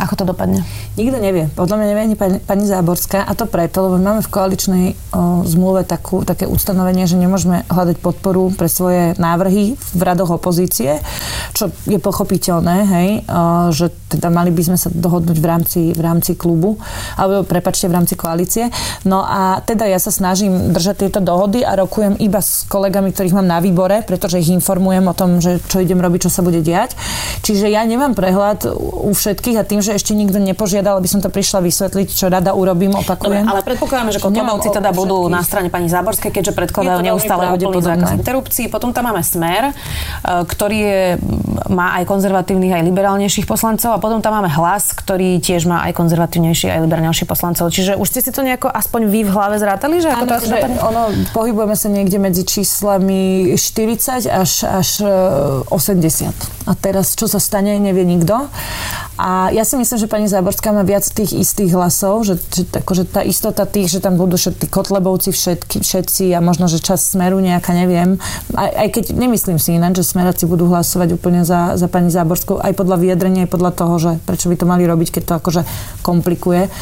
Ako 0.00 0.18
to 0.18 0.24
dopadne? 0.26 0.64
Nikto 0.92 1.24
nevie. 1.24 1.48
Podľa 1.56 1.76
mňa 1.80 1.86
nevie 1.88 2.02
ani 2.04 2.16
pani, 2.20 2.36
pani 2.36 2.68
Záborská 2.68 3.24
a 3.24 3.32
to 3.32 3.48
preto, 3.48 3.80
lebo 3.80 3.96
máme 3.96 4.20
v 4.20 4.28
koaličnej 4.28 4.86
o, 4.92 5.40
zmluve 5.40 5.88
takú, 5.88 6.20
také 6.20 6.44
ustanovenie, 6.44 7.08
že 7.08 7.16
nemôžeme 7.16 7.64
hľadať 7.64 7.96
podporu 7.96 8.52
pre 8.52 8.68
svoje 8.68 9.16
návrhy 9.16 9.72
v 9.72 10.02
radoch 10.04 10.36
opozície, 10.36 11.00
čo 11.56 11.72
je 11.88 11.96
pochopiteľné, 11.96 12.76
hej, 12.84 13.08
o, 13.24 13.72
že 13.72 13.88
teda 14.12 14.28
mali 14.28 14.52
by 14.52 14.62
sme 14.68 14.76
sa 14.76 14.92
dohodnúť 14.92 15.38
v 15.40 15.46
rámci, 15.48 15.80
v 15.96 16.00
rámci 16.04 16.36
klubu, 16.36 16.76
alebo 17.16 17.48
prepačte, 17.48 17.88
v 17.88 17.96
rámci 17.96 18.12
koalície. 18.12 18.68
No 19.08 19.24
a 19.24 19.64
teda 19.64 19.88
ja 19.88 19.96
sa 19.96 20.12
snažím 20.12 20.76
držať 20.76 21.08
tieto 21.08 21.24
dohody 21.24 21.64
a 21.64 21.72
rokujem 21.72 22.20
iba 22.20 22.44
s 22.44 22.68
kolegami, 22.68 23.16
ktorých 23.16 23.32
mám 23.32 23.48
na 23.48 23.64
výbore, 23.64 24.04
pretože 24.04 24.44
ich 24.44 24.52
informujem 24.52 25.08
o 25.08 25.16
tom, 25.16 25.40
že 25.40 25.56
čo 25.72 25.80
idem 25.80 26.04
robiť, 26.04 26.28
čo 26.28 26.34
sa 26.36 26.44
bude 26.44 26.60
diať. 26.60 26.92
Čiže 27.40 27.72
ja 27.72 27.80
nemám 27.88 28.12
prehľad 28.12 28.68
u 28.76 29.08
všetkých 29.16 29.56
a 29.56 29.64
tým, 29.64 29.80
že 29.80 29.96
ešte 29.96 30.12
nikto 30.12 30.36
nepožiada 30.36 30.81
požiadala, 30.82 30.98
aby 30.98 31.10
som 31.10 31.20
to 31.22 31.30
prišla 31.30 31.62
vysvetliť, 31.62 32.08
čo 32.10 32.26
rada 32.26 32.58
urobím, 32.58 32.98
opakujem. 32.98 33.46
Dobre, 33.46 33.54
ale 33.54 33.62
predpokladáme, 33.62 34.10
že 34.10 34.18
Kotlebovci 34.18 34.68
teda 34.74 34.90
budú 34.90 35.30
na 35.30 35.46
strane 35.46 35.70
pani 35.70 35.86
Záborskej, 35.86 36.34
keďže 36.34 36.58
predkladajú 36.58 36.98
neustále 37.06 37.54
úplný 37.54 37.78
zákaz 37.78 38.18
interrupcií. 38.18 38.66
Potom 38.66 38.90
tam 38.90 39.06
máme 39.06 39.22
Smer, 39.22 39.70
e, 39.70 39.72
ktorý 40.26 40.78
je, 40.82 41.00
má 41.70 41.94
aj 42.02 42.10
konzervatívnych, 42.10 42.74
aj 42.74 42.82
liberálnejších 42.82 43.46
poslancov 43.46 43.94
a 43.94 44.02
potom 44.02 44.18
tam 44.18 44.42
máme 44.42 44.50
Hlas, 44.50 44.90
ktorý 44.90 45.38
tiež 45.38 45.70
má 45.70 45.86
aj 45.86 45.94
konzervatívnejších, 45.94 46.74
aj 46.74 46.80
liberálnejších 46.82 47.30
poslancov. 47.30 47.70
Čiže 47.70 47.94
už 47.94 48.06
ste 48.10 48.20
si 48.26 48.34
to 48.34 48.42
nejako 48.42 48.66
aspoň 48.66 49.06
vy 49.06 49.20
v 49.22 49.30
hlave 49.30 49.56
zrátali, 49.62 50.02
že 50.02 50.10
ako 50.10 50.24
to 50.26 50.34
že 50.50 50.58
ono, 50.82 51.14
pohybujeme 51.30 51.78
sa 51.78 51.86
niekde 51.86 52.18
medzi 52.18 52.42
číslami 52.42 53.54
40 53.54 54.26
až, 54.26 54.66
až 54.66 54.90
80. 55.70 55.70
E, 55.70 56.34
a 56.66 56.72
teraz, 56.74 57.14
čo 57.14 57.30
sa 57.30 57.38
stane, 57.38 57.78
nevie 57.78 58.02
nikto. 58.02 58.50
A 59.20 59.52
ja 59.52 59.60
si 59.68 59.76
myslím, 59.76 59.98
že 60.00 60.08
pani 60.08 60.24
Záborská 60.24 60.72
má 60.72 60.80
viac 60.88 61.04
tých 61.04 61.36
istých 61.36 61.76
hlasov, 61.76 62.24
že, 62.24 62.40
že 62.48 62.64
akože 62.64 63.04
tá 63.12 63.20
istota 63.20 63.68
tých, 63.68 63.92
že 63.92 64.00
tam 64.00 64.16
budú 64.16 64.40
všetci 64.40 64.72
kotlebovci 64.72 65.36
všetky, 65.36 65.84
všetci 65.84 66.32
a 66.32 66.40
možno, 66.40 66.64
že 66.64 66.80
čas 66.80 67.04
smeru 67.12 67.36
nejaká, 67.36 67.76
neviem. 67.76 68.16
Aj, 68.56 68.72
aj 68.72 68.88
keď 68.88 69.04
nemyslím 69.12 69.60
si 69.60 69.76
ináč, 69.76 70.00
že 70.00 70.16
smeráci 70.16 70.48
budú 70.48 70.64
hlasovať 70.72 71.20
úplne 71.20 71.44
za, 71.44 71.76
za 71.76 71.92
pani 71.92 72.08
Záborskú, 72.08 72.56
aj 72.56 72.72
podľa 72.72 72.96
vyjadrenia, 73.04 73.44
aj 73.44 73.52
podľa 73.52 73.72
toho, 73.76 73.94
že 74.00 74.10
prečo 74.24 74.48
by 74.48 74.56
to 74.56 74.64
mali 74.64 74.88
robiť, 74.88 75.20
keď 75.20 75.22
to 75.28 75.34
akože 75.44 75.62
komplikuje 76.00 76.72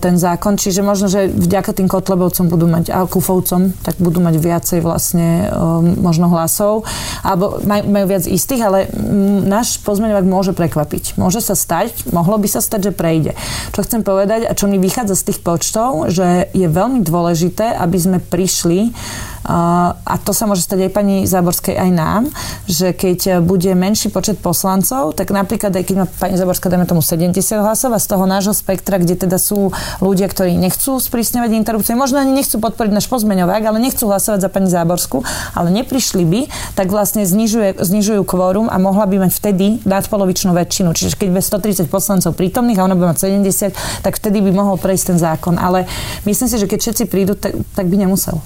ten 0.00 0.14
zákon. 0.16 0.56
Čiže 0.56 0.80
možno, 0.80 1.06
že 1.06 1.28
vďaka 1.28 1.76
tým 1.76 1.88
kotlebovcom 1.90 2.46
budú 2.48 2.66
mať, 2.66 2.92
a 2.92 3.04
kufovcom, 3.04 3.74
tak 3.84 4.00
budú 4.00 4.18
mať 4.22 4.34
viacej 4.40 4.80
vlastne 4.80 5.48
uh, 5.48 5.80
možno 5.82 6.32
hlasov. 6.32 6.88
Alebo 7.20 7.60
maj, 7.64 7.84
majú 7.84 8.06
viac 8.10 8.24
istých, 8.24 8.62
ale 8.64 8.78
náš 9.44 9.78
pozmeňovák 9.84 10.26
môže 10.26 10.52
prekvapiť. 10.56 11.20
Môže 11.20 11.44
sa 11.44 11.54
stať, 11.54 12.10
mohlo 12.10 12.40
by 12.40 12.48
sa 12.48 12.64
stať, 12.64 12.90
že 12.90 12.92
prejde. 12.96 13.32
Čo 13.76 13.84
chcem 13.84 14.00
povedať 14.00 14.48
a 14.48 14.56
čo 14.56 14.66
mi 14.70 14.80
vychádza 14.80 15.16
z 15.16 15.26
tých 15.32 15.40
počtov, 15.44 16.08
že 16.08 16.48
je 16.56 16.66
veľmi 16.66 17.04
dôležité, 17.04 17.76
aby 17.76 17.98
sme 18.00 18.18
prišli 18.20 18.92
a 19.50 20.14
to 20.20 20.36
sa 20.36 20.44
môže 20.44 20.62
stať 20.62 20.86
aj 20.86 20.92
pani 20.92 21.16
Záborskej, 21.24 21.74
aj 21.74 21.90
nám, 21.90 22.22
že 22.68 22.92
keď 22.92 23.40
bude 23.40 23.72
menší 23.72 24.12
počet 24.12 24.36
poslancov, 24.38 25.16
tak 25.16 25.32
napríklad 25.32 25.72
aj 25.72 25.84
keď 25.88 25.96
má 25.96 26.06
pani 26.06 26.36
Záborská, 26.36 26.68
dajme 26.68 26.84
tomu 26.84 27.00
70 27.00 27.34
hlasov 27.58 27.96
a 27.96 27.98
z 27.98 28.06
toho 28.06 28.28
nášho 28.28 28.52
spektra, 28.52 29.00
kde 29.00 29.16
teda 29.16 29.40
sú 29.40 29.59
ľudia, 30.00 30.26
ktorí 30.32 30.56
nechcú 30.56 30.96
sprísňovať 30.96 31.50
interrupcie, 31.52 31.92
možno 31.92 32.24
ani 32.24 32.32
nechcú 32.32 32.56
podporiť 32.56 32.92
náš 32.96 33.06
pozmeňovák, 33.12 33.62
ale 33.68 33.76
nechcú 33.84 34.08
hlasovať 34.08 34.40
za 34.40 34.48
pani 34.48 34.72
Záborskú, 34.72 35.20
ale 35.52 35.68
neprišli 35.68 36.24
by, 36.24 36.40
tak 36.72 36.88
vlastne 36.88 37.28
znižuje, 37.28 37.76
znižujú 37.76 38.24
kvórum 38.24 38.72
a 38.72 38.80
mohla 38.80 39.04
by 39.04 39.28
mať 39.28 39.32
vtedy 39.36 39.66
nadpolovičnú 39.84 40.56
väčšinu. 40.56 40.96
Čiže 40.96 41.20
keď 41.20 41.28
bude 41.36 41.44
130 41.44 41.92
poslancov 41.92 42.32
prítomných 42.32 42.80
a 42.80 42.88
ona 42.88 42.96
by 42.96 43.12
mať 43.12 43.28
70, 43.28 43.76
tak 44.00 44.16
vtedy 44.16 44.40
by 44.40 44.50
mohol 44.56 44.80
prejsť 44.80 45.04
ten 45.12 45.18
zákon. 45.20 45.60
Ale 45.60 45.84
myslím 46.24 46.48
si, 46.48 46.56
že 46.56 46.64
keď 46.64 46.78
všetci 46.80 47.04
prídu, 47.10 47.36
tak, 47.36 47.52
tak 47.76 47.90
by 47.92 48.00
nemusel. 48.00 48.40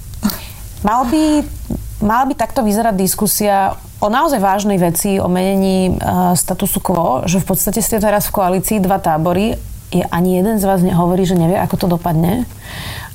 Mal 0.85 1.01
by, 1.09 1.41
mala 2.03 2.23
by 2.29 2.33
takto 2.37 2.61
vyzerať 2.61 2.93
diskusia 2.93 3.73
o 3.97 4.07
naozaj 4.11 4.37
vážnej 4.37 4.77
veci, 4.77 5.17
o 5.17 5.25
menení 5.25 5.95
uh, 5.97 6.37
statusu 6.37 6.77
quo, 6.83 7.25
že 7.25 7.41
v 7.41 7.47
podstate 7.47 7.79
ste 7.81 7.97
teraz 7.97 8.29
v 8.29 8.35
koalícii 8.37 8.77
dva 8.83 9.01
tábory, 9.01 9.57
je 9.93 10.03
ani 10.09 10.41
jeden 10.41 10.57
z 10.57 10.65
vás 10.65 10.81
nehovorí, 10.81 11.25
že 11.25 11.37
nevie, 11.37 11.57
ako 11.57 11.75
to 11.85 11.87
dopadne. 11.99 12.45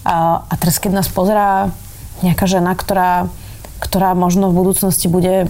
A, 0.06 0.46
a 0.46 0.54
teraz, 0.56 0.78
keď 0.78 1.02
nás 1.02 1.08
pozerá 1.10 1.74
nejaká 2.20 2.46
žena, 2.46 2.72
ktorá, 2.76 3.28
ktorá 3.80 4.12
možno 4.12 4.52
v 4.52 4.58
budúcnosti 4.64 5.08
bude 5.08 5.48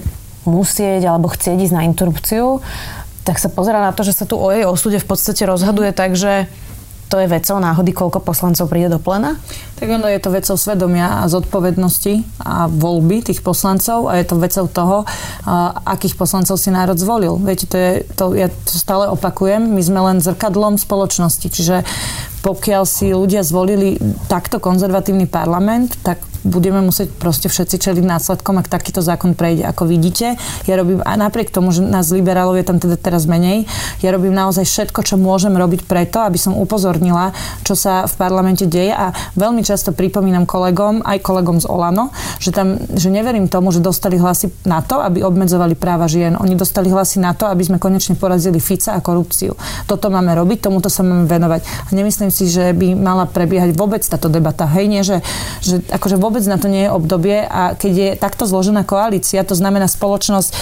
musieť 0.48 1.06
alebo 1.06 1.28
chcieť 1.28 1.58
ísť 1.68 1.74
na 1.76 1.86
interrupciu, 1.86 2.64
tak 3.22 3.36
sa 3.36 3.52
pozera 3.52 3.84
na 3.84 3.92
to, 3.92 4.02
že 4.02 4.16
sa 4.16 4.24
tu 4.24 4.40
o 4.40 4.48
jej 4.48 4.64
osude 4.64 4.96
v 4.96 5.06
podstate 5.06 5.44
rozhoduje 5.44 5.92
tak, 5.92 6.16
že 6.16 6.48
to 7.10 7.18
je 7.18 7.26
vecou 7.26 7.58
náhody, 7.58 7.90
koľko 7.90 8.22
poslancov 8.22 8.70
príde 8.70 8.86
do 8.86 9.02
plena? 9.02 9.34
Tak 9.82 9.90
ono 9.90 10.06
je 10.06 10.22
to 10.22 10.30
vecou 10.30 10.54
svedomia 10.54 11.26
a 11.26 11.28
zodpovednosti 11.28 12.22
a 12.38 12.70
voľby 12.70 13.26
tých 13.26 13.42
poslancov 13.42 14.06
a 14.06 14.22
je 14.22 14.24
to 14.30 14.38
vecou 14.38 14.70
toho, 14.70 15.02
akých 15.82 16.14
poslancov 16.14 16.54
si 16.54 16.70
národ 16.70 16.94
zvolil. 16.94 17.34
Viete, 17.42 17.66
to 17.66 17.76
je, 17.76 17.92
to, 18.14 18.24
ja 18.38 18.46
to 18.46 18.74
stále 18.78 19.10
opakujem, 19.10 19.74
my 19.74 19.82
sme 19.82 20.00
len 20.06 20.22
zrkadlom 20.22 20.78
spoločnosti, 20.78 21.50
čiže 21.50 21.82
pokiaľ 22.46 22.86
si 22.86 23.10
ľudia 23.10 23.42
zvolili 23.42 23.98
takto 24.30 24.62
konzervatívny 24.62 25.26
parlament, 25.26 25.98
tak 26.06 26.29
budeme 26.44 26.80
musieť 26.80 27.12
proste 27.16 27.48
všetci 27.50 27.76
čeliť 27.76 28.04
následkom, 28.04 28.60
ak 28.60 28.70
takýto 28.70 29.04
zákon 29.04 29.36
prejde. 29.36 29.66
Ako 29.66 29.84
vidíte, 29.88 30.40
ja 30.64 30.74
robím, 30.78 31.04
a 31.04 31.16
napriek 31.16 31.52
tomu, 31.52 31.72
že 31.74 31.84
nás 31.84 32.12
liberálov 32.12 32.56
je 32.56 32.64
tam 32.66 32.78
teda 32.78 32.96
teraz 32.96 33.26
menej, 33.26 33.66
ja 34.00 34.08
robím 34.14 34.32
naozaj 34.32 34.64
všetko, 34.64 35.00
čo 35.02 35.16
môžem 35.18 35.52
robiť 35.56 35.84
preto, 35.88 36.22
aby 36.22 36.38
som 36.38 36.54
upozornila, 36.54 37.32
čo 37.66 37.74
sa 37.74 38.06
v 38.06 38.14
parlamente 38.14 38.68
deje 38.68 38.92
a 38.92 39.12
veľmi 39.34 39.64
často 39.66 39.90
pripomínam 39.90 40.46
kolegom, 40.46 41.02
aj 41.02 41.18
kolegom 41.24 41.58
z 41.58 41.66
Olano, 41.66 42.14
že 42.38 42.54
tam, 42.54 42.78
že 42.94 43.10
neverím 43.10 43.50
tomu, 43.50 43.74
že 43.74 43.82
dostali 43.82 44.16
hlasy 44.16 44.54
na 44.62 44.84
to, 44.84 45.02
aby 45.02 45.26
obmedzovali 45.26 45.74
práva 45.74 46.06
žien. 46.06 46.38
Oni 46.38 46.54
dostali 46.54 46.86
hlasy 46.86 47.18
na 47.18 47.34
to, 47.34 47.50
aby 47.50 47.66
sme 47.66 47.82
konečne 47.82 48.14
porazili 48.14 48.62
Fica 48.62 48.94
a 48.94 49.02
korupciu. 49.02 49.58
Toto 49.90 50.06
máme 50.06 50.30
robiť, 50.38 50.70
tomuto 50.70 50.86
sa 50.86 51.02
máme 51.02 51.26
venovať. 51.26 51.60
A 51.66 51.90
nemyslím 51.90 52.30
si, 52.30 52.46
že 52.46 52.70
by 52.70 52.94
mala 52.94 53.26
prebiehať 53.26 53.74
vôbec 53.74 54.06
táto 54.06 54.30
debata. 54.30 54.70
Hej, 54.70 54.86
nie, 54.86 55.02
že, 55.02 55.18
že 55.58 55.82
akože 55.90 56.14
vôbec 56.14 56.29
vôbec 56.30 56.46
na 56.46 56.62
to 56.62 56.70
nie 56.70 56.86
je 56.86 56.94
obdobie 56.94 57.42
a 57.42 57.74
keď 57.74 57.92
je 57.98 58.10
takto 58.14 58.46
zložená 58.46 58.86
koalícia, 58.86 59.42
to 59.42 59.58
znamená 59.58 59.90
spoločnosť 59.90 60.54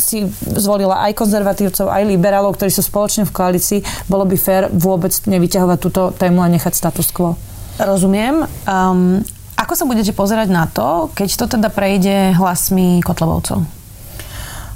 si 0.00 0.24
zvolila 0.56 1.04
aj 1.04 1.12
konzervatívcov, 1.12 1.92
aj 1.92 2.08
liberálov, 2.08 2.56
ktorí 2.56 2.72
sú 2.72 2.80
spoločne 2.80 3.28
v 3.28 3.36
koalícii, 3.36 3.84
bolo 4.08 4.24
by 4.24 4.40
fér 4.40 4.72
vôbec 4.72 5.12
nevyťahovať 5.12 5.78
túto 5.84 6.16
tému 6.16 6.40
a 6.40 6.48
nechať 6.48 6.72
status 6.72 7.12
quo. 7.12 7.36
Rozumiem. 7.76 8.48
Um, 8.64 9.20
ako 9.60 9.76
sa 9.76 9.84
budete 9.84 10.16
pozerať 10.16 10.48
na 10.48 10.64
to, 10.64 11.12
keď 11.12 11.28
to 11.28 11.44
teda 11.60 11.68
prejde 11.68 12.32
hlasmi 12.32 13.04
Kotlebovcov? 13.04 13.60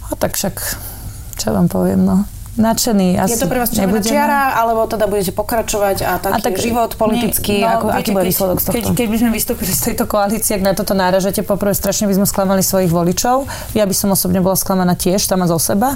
A 0.04 0.12
tak 0.20 0.36
však, 0.36 0.60
čo 1.40 1.56
vám 1.56 1.72
poviem, 1.72 2.04
no 2.04 2.28
nadšený. 2.60 3.16
Asi 3.16 3.32
je 3.34 3.40
to 3.40 3.48
pre 3.48 3.58
vás 3.64 3.72
červená 3.72 4.04
čiara, 4.04 4.60
alebo 4.60 4.84
teda 4.84 5.08
budete 5.08 5.32
pokračovať 5.32 5.96
a 6.04 6.12
taký 6.20 6.36
a 6.36 6.38
tak, 6.44 6.54
život 6.60 6.90
politický, 7.00 7.64
no, 7.64 7.80
ako, 7.80 7.86
viete, 7.88 8.00
aký 8.04 8.10
bude 8.12 8.26
výsledok 8.28 8.58
z 8.60 8.64
tohto? 8.68 8.76
Keď, 8.76 8.84
keď 8.92 9.06
by 9.08 9.16
sme 9.16 9.30
vystúpili 9.32 9.72
z 9.72 9.82
tejto 9.92 10.04
koalície, 10.04 10.52
ak 10.58 10.62
na 10.62 10.72
toto 10.76 10.92
náražete, 10.92 11.40
poprvé 11.40 11.72
strašne 11.72 12.04
by 12.10 12.14
sme 12.20 12.26
sklamali 12.28 12.60
svojich 12.60 12.92
voličov. 12.92 13.48
Ja 13.72 13.88
by 13.88 13.94
som 13.96 14.12
osobne 14.12 14.44
bola 14.44 14.58
sklamaná 14.58 14.92
tiež, 14.92 15.22
sama 15.22 15.46
zo 15.46 15.56
seba. 15.56 15.94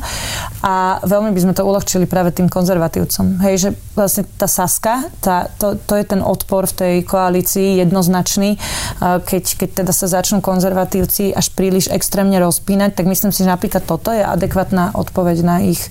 A 0.63 1.03
veľmi 1.03 1.35
by 1.37 1.41
sme 1.43 1.53
to 1.53 1.67
uľahčili 1.67 2.07
práve 2.07 2.31
tým 2.31 2.47
konzervatívcom. 2.49 3.43
Hej, 3.43 3.55
že 3.59 3.69
vlastne 3.93 4.25
tá 4.39 4.47
Saska, 4.47 5.11
tá, 5.19 5.51
to, 5.59 5.75
to 5.75 5.99
je 5.99 6.05
ten 6.07 6.23
odpor 6.23 6.71
v 6.71 6.75
tej 6.79 6.95
koalícii 7.03 7.83
jednoznačný. 7.83 8.57
Keď, 9.03 9.45
keď 9.59 9.69
teda 9.85 9.93
sa 9.93 10.07
začnú 10.07 10.39
konzervatívci 10.39 11.35
až 11.35 11.51
príliš 11.53 11.91
extrémne 11.91 12.39
rozpínať, 12.39 12.95
tak 12.95 13.11
myslím 13.11 13.35
si, 13.35 13.43
že 13.43 13.51
napríklad 13.51 13.83
toto 13.83 14.15
je 14.15 14.23
adekvátna 14.23 14.95
odpoveď 14.95 15.37
na 15.43 15.57
ich, 15.67 15.83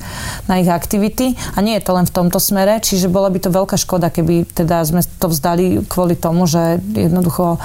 na 0.48 0.54
na 0.54 0.62
ich 0.64 0.72
aktivity 0.72 1.36
a 1.54 1.60
nie 1.60 1.76
je 1.78 1.84
to 1.84 1.92
len 1.94 2.08
v 2.08 2.16
tomto 2.16 2.40
smere, 2.40 2.80
čiže 2.80 3.12
bola 3.12 3.28
by 3.28 3.40
to 3.44 3.52
veľká 3.52 3.76
škoda, 3.76 4.08
keby 4.08 4.48
teda 4.48 4.82
sme 4.88 5.04
to 5.04 5.28
vzdali 5.28 5.84
kvôli 5.86 6.16
tomu, 6.16 6.48
že 6.48 6.80
jednoducho 6.96 7.60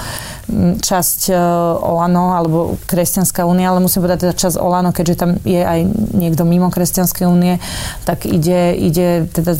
časť 0.83 1.31
e, 1.31 1.35
Olano 1.79 2.35
alebo 2.35 2.75
Kresťanská 2.89 3.47
únia, 3.47 3.71
ale 3.71 3.79
musím 3.79 4.03
povedať 4.03 4.27
teda 4.27 4.35
časť 4.35 4.55
Olano, 4.59 4.91
keďže 4.91 5.15
tam 5.15 5.31
je 5.47 5.61
aj 5.61 5.79
niekto 6.13 6.43
mimo 6.43 6.67
Kresťanskej 6.67 7.25
únie, 7.29 7.61
tak 8.03 8.27
ide, 8.27 8.75
ide 8.75 9.29
teda 9.31 9.55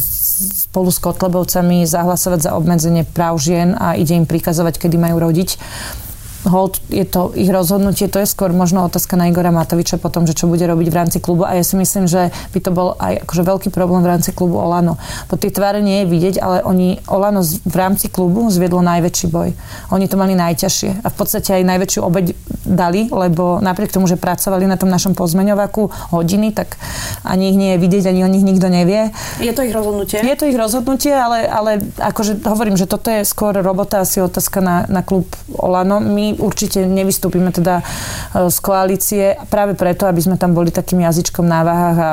spolu 0.69 0.89
s 0.89 0.99
Kotlebovcami 0.99 1.85
zahlasovať 1.85 2.49
za 2.49 2.51
obmedzenie 2.57 3.05
práv 3.07 3.39
žien 3.39 3.77
a 3.77 3.95
ide 3.95 4.17
im 4.17 4.25
prikazovať, 4.27 4.81
kedy 4.81 4.97
majú 4.99 5.17
rodiť 5.21 5.59
hold, 6.47 6.79
je 6.87 7.03
to 7.03 7.35
ich 7.35 7.51
rozhodnutie, 7.51 8.07
to 8.07 8.23
je 8.23 8.27
skôr 8.29 8.55
možno 8.55 8.87
otázka 8.87 9.19
na 9.19 9.27
Igora 9.27 9.51
Matoviča 9.51 9.99
potom, 9.99 10.23
že 10.23 10.37
čo 10.37 10.47
bude 10.47 10.63
robiť 10.63 10.87
v 10.87 10.95
rámci 10.95 11.17
klubu 11.19 11.43
a 11.43 11.57
ja 11.57 11.63
si 11.65 11.75
myslím, 11.75 12.07
že 12.07 12.31
by 12.55 12.59
to 12.63 12.71
bol 12.71 12.95
aj 12.95 13.27
akože 13.27 13.43
veľký 13.43 13.69
problém 13.73 14.05
v 14.05 14.11
rámci 14.15 14.31
klubu 14.31 14.61
Olano. 14.61 14.95
Po 15.27 15.35
tej 15.35 15.51
tváre 15.51 15.83
nie 15.83 16.03
je 16.03 16.11
vidieť, 16.11 16.35
ale 16.39 16.63
oni, 16.63 17.03
Olano 17.11 17.43
v 17.43 17.75
rámci 17.75 18.07
klubu 18.07 18.47
zviedlo 18.47 18.79
najväčší 18.79 19.27
boj. 19.27 19.51
Oni 19.91 20.05
to 20.07 20.15
mali 20.15 20.37
najťažšie 20.37 21.03
a 21.03 21.07
v 21.11 21.15
podstate 21.15 21.59
aj 21.59 21.63
najväčšiu 21.67 21.99
obeď 22.05 22.31
dali, 22.63 23.09
lebo 23.11 23.59
napriek 23.59 23.91
tomu, 23.91 24.07
že 24.07 24.15
pracovali 24.15 24.69
na 24.69 24.77
tom 24.79 24.87
našom 24.87 25.17
pozmeňovaku 25.17 26.13
hodiny, 26.15 26.53
tak 26.55 26.79
ani 27.25 27.51
ich 27.51 27.57
nie 27.57 27.69
je 27.75 27.81
vidieť, 27.81 28.03
ani 28.07 28.21
o 28.23 28.29
nich 28.29 28.45
nikto 28.45 28.69
nevie. 28.69 29.11
Je 29.41 29.51
to 29.51 29.65
ich 29.65 29.73
rozhodnutie? 29.73 30.21
Je 30.21 30.35
to 30.37 30.45
ich 30.45 30.55
rozhodnutie, 30.55 31.11
ale, 31.11 31.49
ale 31.49 31.71
akože 31.97 32.45
hovorím, 32.45 32.77
že 32.77 32.85
toto 32.85 33.09
je 33.09 33.25
skôr 33.25 33.57
robota, 33.57 34.05
asi 34.05 34.21
otázka 34.21 34.61
na, 34.61 34.85
na 34.87 35.01
klub 35.01 35.25
Olano. 35.57 35.97
My 35.99 36.28
určite 36.37 36.83
nevystúpime 36.83 37.49
teda 37.49 37.79
e, 37.79 37.83
z 38.51 38.57
koalície 38.59 39.23
práve 39.47 39.73
preto, 39.73 40.05
aby 40.05 40.21
sme 40.21 40.35
tam 40.35 40.53
boli 40.53 40.69
takým 40.69 41.01
jazyčkom 41.01 41.45
na 41.47 41.61
váhach 41.63 41.97
a, 41.97 42.11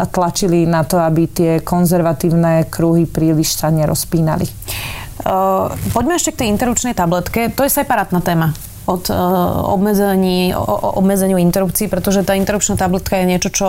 a 0.00 0.04
tlačili 0.10 0.66
na 0.68 0.82
to, 0.84 1.00
aby 1.00 1.30
tie 1.30 1.52
konzervatívne 1.62 2.66
kruhy 2.68 3.08
príliš 3.08 3.56
sa 3.56 3.70
nerozpínali. 3.70 4.44
Uh, 5.24 5.72
poďme 5.94 6.18
ešte 6.18 6.36
k 6.36 6.40
tej 6.44 6.48
interručnej 6.52 6.92
tabletke. 6.92 7.48
To 7.54 7.64
je 7.64 7.70
separátna 7.70 8.20
téma 8.20 8.52
od 8.84 9.08
uh, 9.08 9.16
obmedzení, 9.72 10.52
obmedzeniu 10.98 11.40
interrupcií, 11.40 11.88
pretože 11.88 12.20
tá 12.20 12.36
interrupčná 12.36 12.76
tabletka 12.76 13.16
je 13.20 13.26
niečo, 13.26 13.50
čo 13.50 13.68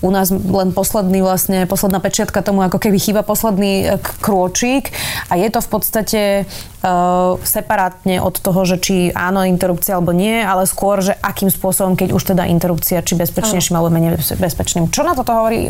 u 0.00 0.08
nás 0.08 0.32
len 0.32 0.72
posledný 0.72 1.20
vlastne, 1.20 1.68
posledná 1.68 2.00
pečiatka 2.00 2.40
tomu 2.40 2.64
ako 2.64 2.80
keby 2.80 2.96
chýba 2.96 3.20
posledný 3.20 3.72
e, 3.84 3.86
krôčik 4.24 4.92
a 5.28 5.36
je 5.36 5.48
to 5.52 5.60
v 5.60 5.68
podstate 5.68 6.20
uh, 6.48 7.36
separátne 7.44 8.24
od 8.24 8.40
toho, 8.40 8.64
že 8.64 8.76
či 8.80 8.96
áno 9.12 9.44
interrupcia 9.44 10.00
alebo 10.00 10.16
nie, 10.16 10.40
ale 10.40 10.64
skôr, 10.64 11.04
že 11.04 11.12
akým 11.20 11.52
spôsobom, 11.52 11.92
keď 11.96 12.16
už 12.16 12.34
teda 12.34 12.48
interrupcia, 12.48 13.04
či 13.04 13.20
bezpečnejším 13.20 13.76
alebo 13.76 13.92
menej 13.92 14.16
bezpečným. 14.40 14.88
Čo 14.88 15.04
na 15.04 15.12
toto 15.12 15.32
hovorí 15.36 15.68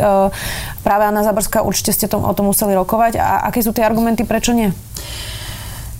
práve 0.83 1.03
Anna 1.03 1.23
Zaborská? 1.23 1.63
Určite 1.65 1.91
ste 1.91 2.07
tom, 2.07 2.23
o 2.23 2.33
tom 2.33 2.51
museli 2.51 2.75
rokovať 2.75 3.19
a 3.19 3.47
aké 3.47 3.59
sú 3.59 3.75
tie 3.75 3.83
argumenty, 3.83 4.23
prečo 4.23 4.55
nie? 4.55 4.71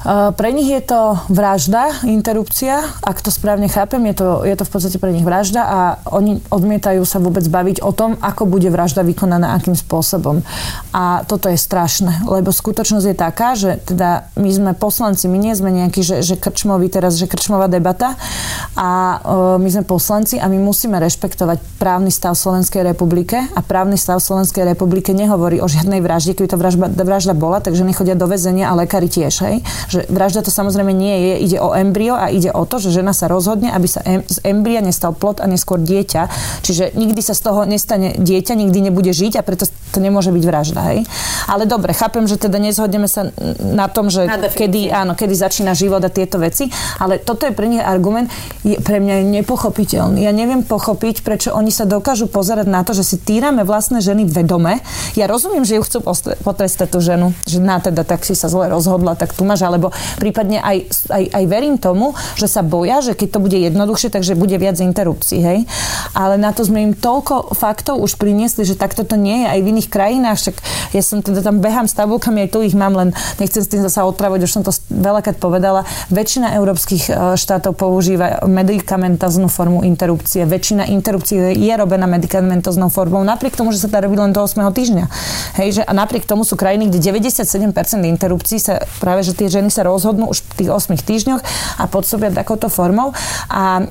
Pre 0.05 0.49
nich 0.53 0.69
je 0.69 0.85
to 0.85 1.17
vražda, 1.33 2.05
interrupcia, 2.05 2.77
ak 3.01 3.25
to 3.25 3.33
správne 3.33 3.65
chápem, 3.65 4.05
je 4.13 4.21
to, 4.21 4.45
je 4.45 4.53
to 4.53 4.61
v 4.61 4.71
podstate 4.77 4.97
pre 5.01 5.09
nich 5.09 5.25
vražda 5.25 5.65
a 5.65 5.79
oni 6.13 6.45
odmietajú 6.53 7.01
sa 7.09 7.17
vôbec 7.17 7.41
baviť 7.49 7.81
o 7.81 7.89
tom, 7.89 8.13
ako 8.21 8.45
bude 8.45 8.69
vražda 8.69 9.01
vykonaná, 9.01 9.57
akým 9.57 9.73
spôsobom. 9.73 10.45
A 10.93 11.25
toto 11.25 11.49
je 11.49 11.57
strašné, 11.57 12.21
lebo 12.29 12.53
skutočnosť 12.53 13.05
je 13.09 13.17
taká, 13.17 13.57
že 13.57 13.81
teda 13.81 14.29
my 14.37 14.49
sme 14.53 14.71
poslanci, 14.77 15.25
my 15.25 15.41
nie 15.41 15.57
sme 15.57 15.73
nejakí, 15.73 16.05
že, 16.05 16.21
že 16.21 16.37
krčmoví 16.37 16.85
teraz, 16.85 17.17
že 17.17 17.25
krčmová 17.25 17.65
debata 17.65 18.13
a 18.77 19.17
uh, 19.17 19.57
my 19.57 19.69
sme 19.73 19.89
poslanci 19.89 20.37
a 20.37 20.45
my 20.45 20.61
musíme 20.61 21.01
rešpektovať 21.01 21.81
právny 21.81 22.13
stav 22.13 22.37
Slovenskej 22.37 22.85
republike 22.85 23.41
a 23.41 23.59
právny 23.65 23.97
stav 23.97 24.21
Slovenskej 24.21 24.69
republike 24.69 25.17
nehovorí 25.17 25.57
o 25.57 25.65
žiadnej 25.65 25.97
vražde, 26.05 26.37
keby 26.37 26.53
to 26.53 26.61
vražda, 26.61 26.93
vražda 26.93 27.33
bola, 27.33 27.57
takže 27.57 27.81
nechodia 27.81 28.13
do 28.13 28.29
väzenia 28.29 28.69
a 28.69 28.77
lekári 28.77 29.09
tiež, 29.09 29.33
hej 29.49 29.65
že 29.95 30.01
vražda 30.11 30.43
to 30.43 30.51
samozrejme 30.51 30.91
nie 30.91 31.15
je, 31.15 31.33
ide 31.47 31.57
o 31.63 31.71
embryo 31.71 32.19
a 32.19 32.27
ide 32.27 32.51
o 32.51 32.67
to, 32.67 32.83
že 32.83 32.91
žena 32.91 33.15
sa 33.15 33.31
rozhodne, 33.31 33.71
aby 33.71 33.87
sa 33.87 34.03
em, 34.03 34.19
z 34.27 34.43
embria 34.43 34.83
nestal 34.83 35.15
plod 35.15 35.39
a 35.39 35.47
neskôr 35.47 35.79
dieťa. 35.79 36.27
Čiže 36.67 36.91
nikdy 36.99 37.21
sa 37.23 37.31
z 37.31 37.41
toho 37.47 37.63
nestane 37.63 38.19
dieťa, 38.19 38.53
nikdy 38.59 38.91
nebude 38.91 39.15
žiť 39.15 39.39
a 39.39 39.45
preto 39.45 39.63
to 39.95 39.99
nemôže 40.03 40.35
byť 40.35 40.43
vražda. 40.43 40.81
Hej? 40.91 41.07
Ale 41.47 41.63
dobre, 41.63 41.95
chápem, 41.95 42.27
že 42.27 42.35
teda 42.35 42.59
nezhodneme 42.59 43.07
sa 43.07 43.31
na 43.63 43.87
tom, 43.87 44.11
že 44.11 44.27
na 44.27 44.51
kedy, 44.51 44.91
áno, 44.91 45.15
kedy 45.15 45.31
začína 45.31 45.71
život 45.71 46.03
a 46.03 46.11
tieto 46.11 46.35
veci, 46.35 46.67
ale 46.99 47.23
toto 47.23 47.47
je 47.47 47.55
pre 47.55 47.71
nich 47.71 47.79
argument, 47.79 48.27
je, 48.67 48.75
pre 48.83 48.99
mňa 48.99 49.23
je 49.23 49.25
nepochopiteľný. 49.39 50.19
Ja 50.27 50.35
neviem 50.35 50.67
pochopiť, 50.67 51.23
prečo 51.23 51.55
oni 51.55 51.71
sa 51.71 51.87
dokážu 51.87 52.27
pozerať 52.27 52.67
na 52.67 52.83
to, 52.83 52.91
že 52.91 53.07
si 53.07 53.17
týrame 53.21 53.63
vlastné 53.63 54.03
ženy 54.03 54.27
vedome. 54.27 54.83
Ja 55.15 55.31
rozumiem, 55.31 55.63
že 55.63 55.79
ju 55.79 55.83
chcú 55.87 56.03
potrestať 56.43 56.91
tú 56.91 56.99
ženu, 56.99 57.31
že 57.47 57.63
na 57.63 57.79
teda 57.79 58.03
tak 58.03 58.25
si 58.25 58.33
sa 58.33 58.49
zle 58.49 58.67
rozhodla, 58.67 59.13
tak 59.13 59.31
tu 59.31 59.45
máš, 59.45 59.63
alebo 59.63 59.84
alebo 59.85 59.93
prípadne 60.17 60.57
aj, 60.61 60.89
aj, 61.13 61.23
aj 61.29 61.43
verím 61.45 61.77
tomu, 61.77 62.17
že 62.33 62.49
sa 62.49 62.65
boja, 62.65 63.05
že 63.05 63.13
keď 63.13 63.37
to 63.37 63.39
bude 63.43 63.57
jednoduchšie, 63.57 64.09
takže 64.09 64.33
bude 64.33 64.57
viac 64.57 64.81
interrupcií, 64.81 65.39
hej. 65.41 65.59
Ale 66.17 66.41
na 66.41 66.49
to 66.55 66.65
sme 66.65 66.81
im 66.81 66.93
toľko 66.97 67.53
faktov 67.53 68.01
už 68.01 68.17
priniesli, 68.17 68.65
že 68.65 68.79
takto 68.79 69.05
to 69.05 69.13
nie 69.19 69.45
je 69.45 69.47
aj 69.53 69.59
v 69.61 69.69
iných 69.75 69.89
krajinách, 69.91 70.37
však 70.41 70.55
ja 70.97 71.01
som 71.05 71.21
teda 71.21 71.45
tam 71.45 71.61
behám 71.61 71.85
s 71.85 71.93
tabulkami, 71.93 72.47
aj 72.47 72.49
tu 72.49 72.59
ich 72.65 72.73
mám, 72.73 72.97
len 72.97 73.13
nechcem 73.37 73.61
s 73.61 73.69
tým 73.69 73.85
zase 73.85 74.01
otravať, 74.01 74.39
už 74.47 74.51
som 74.51 74.63
to 74.65 74.73
veľakrát 74.89 75.37
povedala. 75.37 75.85
Väčšina 76.09 76.55
európskych 76.57 77.03
e, 77.09 77.11
štátov 77.35 77.77
používa 77.77 78.41
medikamentoznú 78.47 79.51
formu 79.51 79.83
interrupcie. 79.83 80.47
Väčšina 80.47 80.87
interrupcií 80.89 81.53
je 81.53 81.73
robená 81.75 82.07
medikamentoznou 82.07 82.87
formou, 82.89 83.21
napriek 83.21 83.59
tomu, 83.59 83.75
že 83.75 83.83
sa 83.83 83.91
to 83.91 83.99
robí 83.99 84.15
len 84.15 84.31
do 84.31 84.41
8. 84.41 84.61
týždňa. 84.71 85.05
Hej, 85.59 85.69
že, 85.79 85.83
a 85.83 85.91
napriek 85.91 86.23
tomu 86.23 86.47
sú 86.47 86.55
krajiny, 86.55 86.87
kde 86.87 87.19
97% 87.19 87.75
interrupcií 88.07 88.57
sa 88.61 88.79
práve, 89.03 89.27
že 89.27 89.35
tie 89.35 89.51
ženy 89.51 89.67
sa 89.75 89.83
rozhodnú 89.83 90.31
už 90.31 90.47
v 90.55 90.63
tých 90.63 90.69
8 90.71 90.95
týždňoch 90.95 91.41
a 91.79 91.83
podsobia 91.91 92.31
takouto 92.31 92.71
formou. 92.71 93.11
A 93.51 93.83
e, 93.83 93.85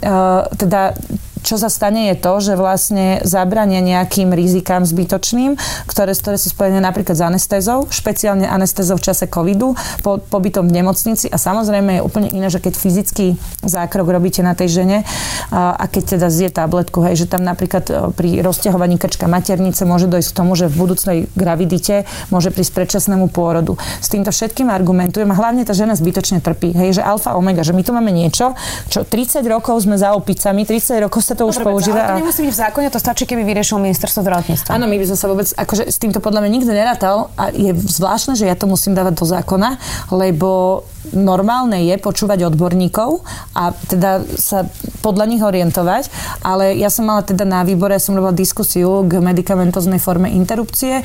teda 0.57 0.97
čo 1.45 1.61
sa 1.61 1.69
stane 1.69 2.09
je 2.11 2.17
to, 2.17 2.33
že 2.41 2.57
vlastne 2.57 3.21
zabrania 3.23 3.85
nejakým 3.85 4.33
rizikám 4.33 4.89
zbytočným, 4.89 5.61
ktoré, 5.85 6.17
ktoré 6.17 6.41
sú 6.41 6.49
spojené 6.49 6.81
napríklad 6.81 7.15
s 7.15 7.23
anestézou, 7.23 7.87
špeciálne 7.93 8.49
anestézou 8.49 8.97
v 8.97 9.05
čase 9.05 9.29
covidu, 9.29 9.77
po, 10.01 10.17
pobytom 10.19 10.65
v 10.65 10.81
nemocnici 10.81 11.29
a 11.29 11.37
samozrejme 11.37 12.01
je 12.01 12.03
úplne 12.03 12.33
iné, 12.33 12.49
že 12.49 12.65
keď 12.65 12.75
fyzický 12.81 13.27
zákrok 13.61 14.09
robíte 14.09 14.41
na 14.41 14.57
tej 14.57 14.81
žene 14.81 15.05
a, 15.53 15.77
a 15.77 15.85
keď 15.85 16.17
teda 16.17 16.29
zje 16.33 16.49
tabletku, 16.49 17.05
hej, 17.05 17.25
že 17.25 17.27
tam 17.29 17.45
napríklad 17.45 17.85
e, 17.93 17.93
pri 18.17 18.41
rozťahovaní 18.41 18.97
krčka 18.97 19.29
maternice 19.29 19.85
môže 19.85 20.09
dojsť 20.09 20.29
k 20.33 20.39
tomu, 20.41 20.57
že 20.57 20.73
v 20.73 20.77
budúcnej 20.81 21.19
gravidite 21.37 22.09
môže 22.33 22.49
prísť 22.49 22.73
predčasnému 22.73 23.29
pôrodu. 23.29 23.77
S 24.01 24.09
týmto 24.09 24.33
všetkým 24.33 24.73
argumentujem 24.73 25.29
a 25.29 25.37
hlavne 25.37 25.69
tá 25.69 25.77
žena 25.77 25.93
zbytočne 25.93 26.41
trpí. 26.41 26.73
Hej, 26.73 27.01
že 27.01 27.03
alfa 27.05 27.37
omega, 27.37 27.61
že 27.61 27.77
my 27.77 27.83
tu 27.85 27.93
máme 27.93 28.09
niečo, 28.09 28.57
čo 28.89 29.05
30 29.05 29.45
rokov 29.45 29.85
sme 29.85 30.01
za 30.01 30.17
opicami, 30.17 30.65
30 30.65 31.05
rokov 31.05 31.21
sa 31.27 31.34
sa 31.35 31.43
to 31.43 31.51
už 31.51 31.59
Dobre, 31.59 31.67
používa. 31.67 32.01
Ale 32.07 32.23
to 32.23 32.23
nemusí 32.23 32.41
byť 32.47 32.53
v 32.55 32.61
zákone, 32.63 32.87
to 32.95 33.03
stačí, 33.03 33.27
keby 33.27 33.43
vyriešil 33.43 33.83
ministerstvo 33.83 34.23
zdravotníctva. 34.23 34.71
Áno, 34.71 34.87
my 34.87 34.97
by 35.03 35.07
sme 35.11 35.19
sa 35.19 35.27
vôbec, 35.27 35.49
akože 35.51 35.91
s 35.91 35.99
týmto 35.99 36.23
podľa 36.23 36.47
mňa 36.47 36.51
nikto 36.55 36.71
nerátal 36.71 37.35
a 37.35 37.51
je 37.51 37.75
zvláštne, 37.75 38.39
že 38.39 38.47
ja 38.47 38.55
to 38.55 38.71
musím 38.71 38.95
dávať 38.95 39.19
do 39.19 39.27
zákona, 39.27 39.83
lebo 40.15 40.83
normálne 41.13 41.85
je 41.85 42.01
počúvať 42.01 42.49
odborníkov 42.49 43.21
a 43.53 43.77
teda 43.77 44.25
sa 44.41 44.65
podľa 45.05 45.29
nich 45.29 45.45
orientovať, 45.45 46.09
ale 46.41 46.73
ja 46.81 46.89
som 46.89 47.05
mala 47.05 47.21
teda 47.21 47.45
na 47.45 47.61
výbore, 47.61 47.93
ja 47.93 48.01
som 48.01 48.17
robila 48.17 48.33
diskusiu 48.33 49.05
k 49.05 49.21
medikamentoznej 49.21 50.01
forme 50.01 50.33
interrupcie, 50.33 51.05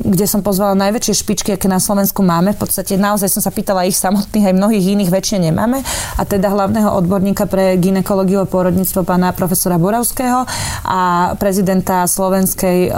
kde 0.00 0.24
som 0.24 0.40
pozvala 0.40 0.72
najväčšie 0.72 1.12
špičky, 1.12 1.52
aké 1.52 1.68
na 1.68 1.76
Slovensku 1.76 2.24
máme. 2.24 2.56
V 2.56 2.64
podstate 2.64 2.96
naozaj 2.96 3.28
som 3.28 3.44
sa 3.44 3.52
pýtala 3.52 3.84
ich 3.84 4.00
samotných, 4.00 4.48
aj 4.48 4.54
mnohých 4.56 4.96
iných 4.96 5.12
väčšine 5.12 5.52
nemáme. 5.52 5.84
A 6.16 6.24
teda 6.24 6.48
hlavného 6.48 6.88
odborníka 6.88 7.44
pre 7.44 7.76
ginekológiu 7.76 8.40
a 8.40 8.48
pôrodníctvo 8.48 9.04
pána 9.04 9.36
profesora 9.36 9.76
Boravského 9.76 10.48
a 10.88 11.34
prezidenta 11.36 12.08
Slovenskej 12.08 12.78
eh, 12.88 12.92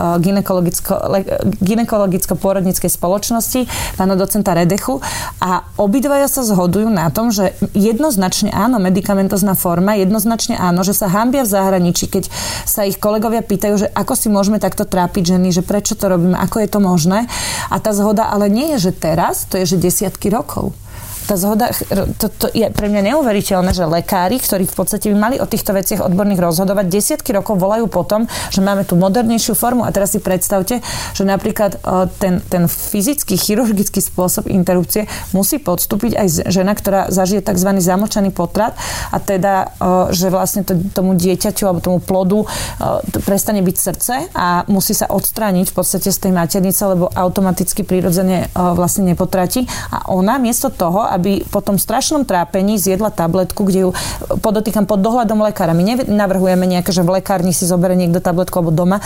ginekologicko-pôrodníckej 1.58 2.90
spoločnosti, 2.90 3.66
pána 3.98 4.14
docenta 4.14 4.54
Redechu. 4.54 5.02
A 5.42 5.66
obidva 5.74 6.19
obaja 6.20 6.36
sa 6.36 6.52
zhodujú 6.52 6.92
na 6.92 7.08
tom, 7.08 7.32
že 7.32 7.56
jednoznačne 7.72 8.52
áno, 8.52 8.76
medicamentozná 8.76 9.56
forma, 9.56 9.96
jednoznačne 9.96 10.52
áno, 10.52 10.84
že 10.84 10.92
sa 10.92 11.08
hambia 11.08 11.48
v 11.48 11.52
zahraničí, 11.56 12.12
keď 12.12 12.28
sa 12.68 12.84
ich 12.84 13.00
kolegovia 13.00 13.40
pýtajú, 13.40 13.74
že 13.80 13.88
ako 13.96 14.12
si 14.12 14.28
môžeme 14.28 14.60
takto 14.60 14.84
trápiť 14.84 15.32
ženy, 15.32 15.48
že 15.48 15.64
prečo 15.64 15.96
to 15.96 16.12
robíme, 16.12 16.36
ako 16.36 16.60
je 16.60 16.68
to 16.68 16.76
možné. 16.84 17.24
A 17.72 17.80
tá 17.80 17.96
zhoda 17.96 18.28
ale 18.28 18.52
nie 18.52 18.76
je, 18.76 18.92
že 18.92 19.00
teraz, 19.00 19.48
to 19.48 19.56
je, 19.56 19.64
že 19.64 19.80
desiatky 19.80 20.28
rokov 20.28 20.76
tá 21.30 21.38
zhoda, 21.38 21.70
to, 22.18 22.26
to 22.26 22.50
je 22.50 22.66
pre 22.74 22.90
mňa 22.90 23.14
neuveriteľné, 23.14 23.70
že 23.70 23.86
lekári, 23.86 24.42
ktorí 24.42 24.66
v 24.66 24.74
podstate 24.74 25.14
by 25.14 25.16
mali 25.16 25.36
o 25.38 25.46
týchto 25.46 25.70
veciach 25.70 26.02
odborných 26.02 26.42
rozhodovať, 26.42 26.90
desiatky 26.90 27.30
rokov 27.30 27.54
volajú 27.54 27.86
potom, 27.86 28.26
že 28.50 28.58
máme 28.58 28.82
tú 28.82 28.98
modernejšiu 28.98 29.54
formu. 29.54 29.86
A 29.86 29.94
teraz 29.94 30.10
si 30.10 30.18
predstavte, 30.18 30.82
že 31.14 31.22
napríklad 31.22 31.78
e, 31.78 32.10
ten, 32.18 32.42
ten 32.42 32.66
fyzický, 32.66 33.38
chirurgický 33.38 34.02
spôsob 34.02 34.50
interrupcie 34.50 35.06
musí 35.30 35.62
podstúpiť 35.62 36.18
aj 36.18 36.26
žena, 36.50 36.74
ktorá 36.74 37.14
zažije 37.14 37.46
tzv. 37.46 37.78
zamočaný 37.78 38.34
potrat 38.34 38.74
a 39.14 39.22
teda, 39.22 39.70
e, 39.78 40.10
že 40.10 40.34
vlastne 40.34 40.66
to, 40.66 40.74
tomu 40.90 41.14
dieťaťu 41.14 41.62
alebo 41.62 41.78
tomu 41.78 41.98
plodu 42.02 42.42
e, 42.42 42.46
prestane 43.22 43.62
byť 43.62 43.76
srdce 43.76 44.14
a 44.34 44.66
musí 44.66 44.98
sa 44.98 45.06
odstrániť 45.06 45.70
v 45.70 45.74
podstate 45.78 46.10
z 46.10 46.18
tej 46.18 46.32
maternice, 46.34 46.82
lebo 46.90 47.06
automaticky 47.06 47.86
prirodzene 47.86 48.50
vlastne 48.54 49.06
nepotratí. 49.06 49.68
A 49.92 50.08
ona 50.10 50.40
miesto 50.40 50.72
toho, 50.72 51.04
aby 51.04 51.19
aby 51.20 51.44
po 51.44 51.60
tom 51.60 51.76
strašnom 51.76 52.24
trápení 52.24 52.80
zjedla 52.80 53.12
tabletku, 53.12 53.68
kde 53.68 53.78
ju 53.84 53.90
podotýkam 54.40 54.88
pod 54.88 55.04
dohľadom 55.04 55.44
lekára. 55.44 55.76
My 55.76 55.84
nenavrhujeme 55.84 56.64
nejaké, 56.64 56.90
že 56.96 57.04
v 57.04 57.20
lekárni 57.20 57.52
si 57.52 57.68
zoberie 57.68 58.00
niekto 58.00 58.24
tabletku 58.24 58.56
alebo 58.56 58.72
doma 58.72 59.04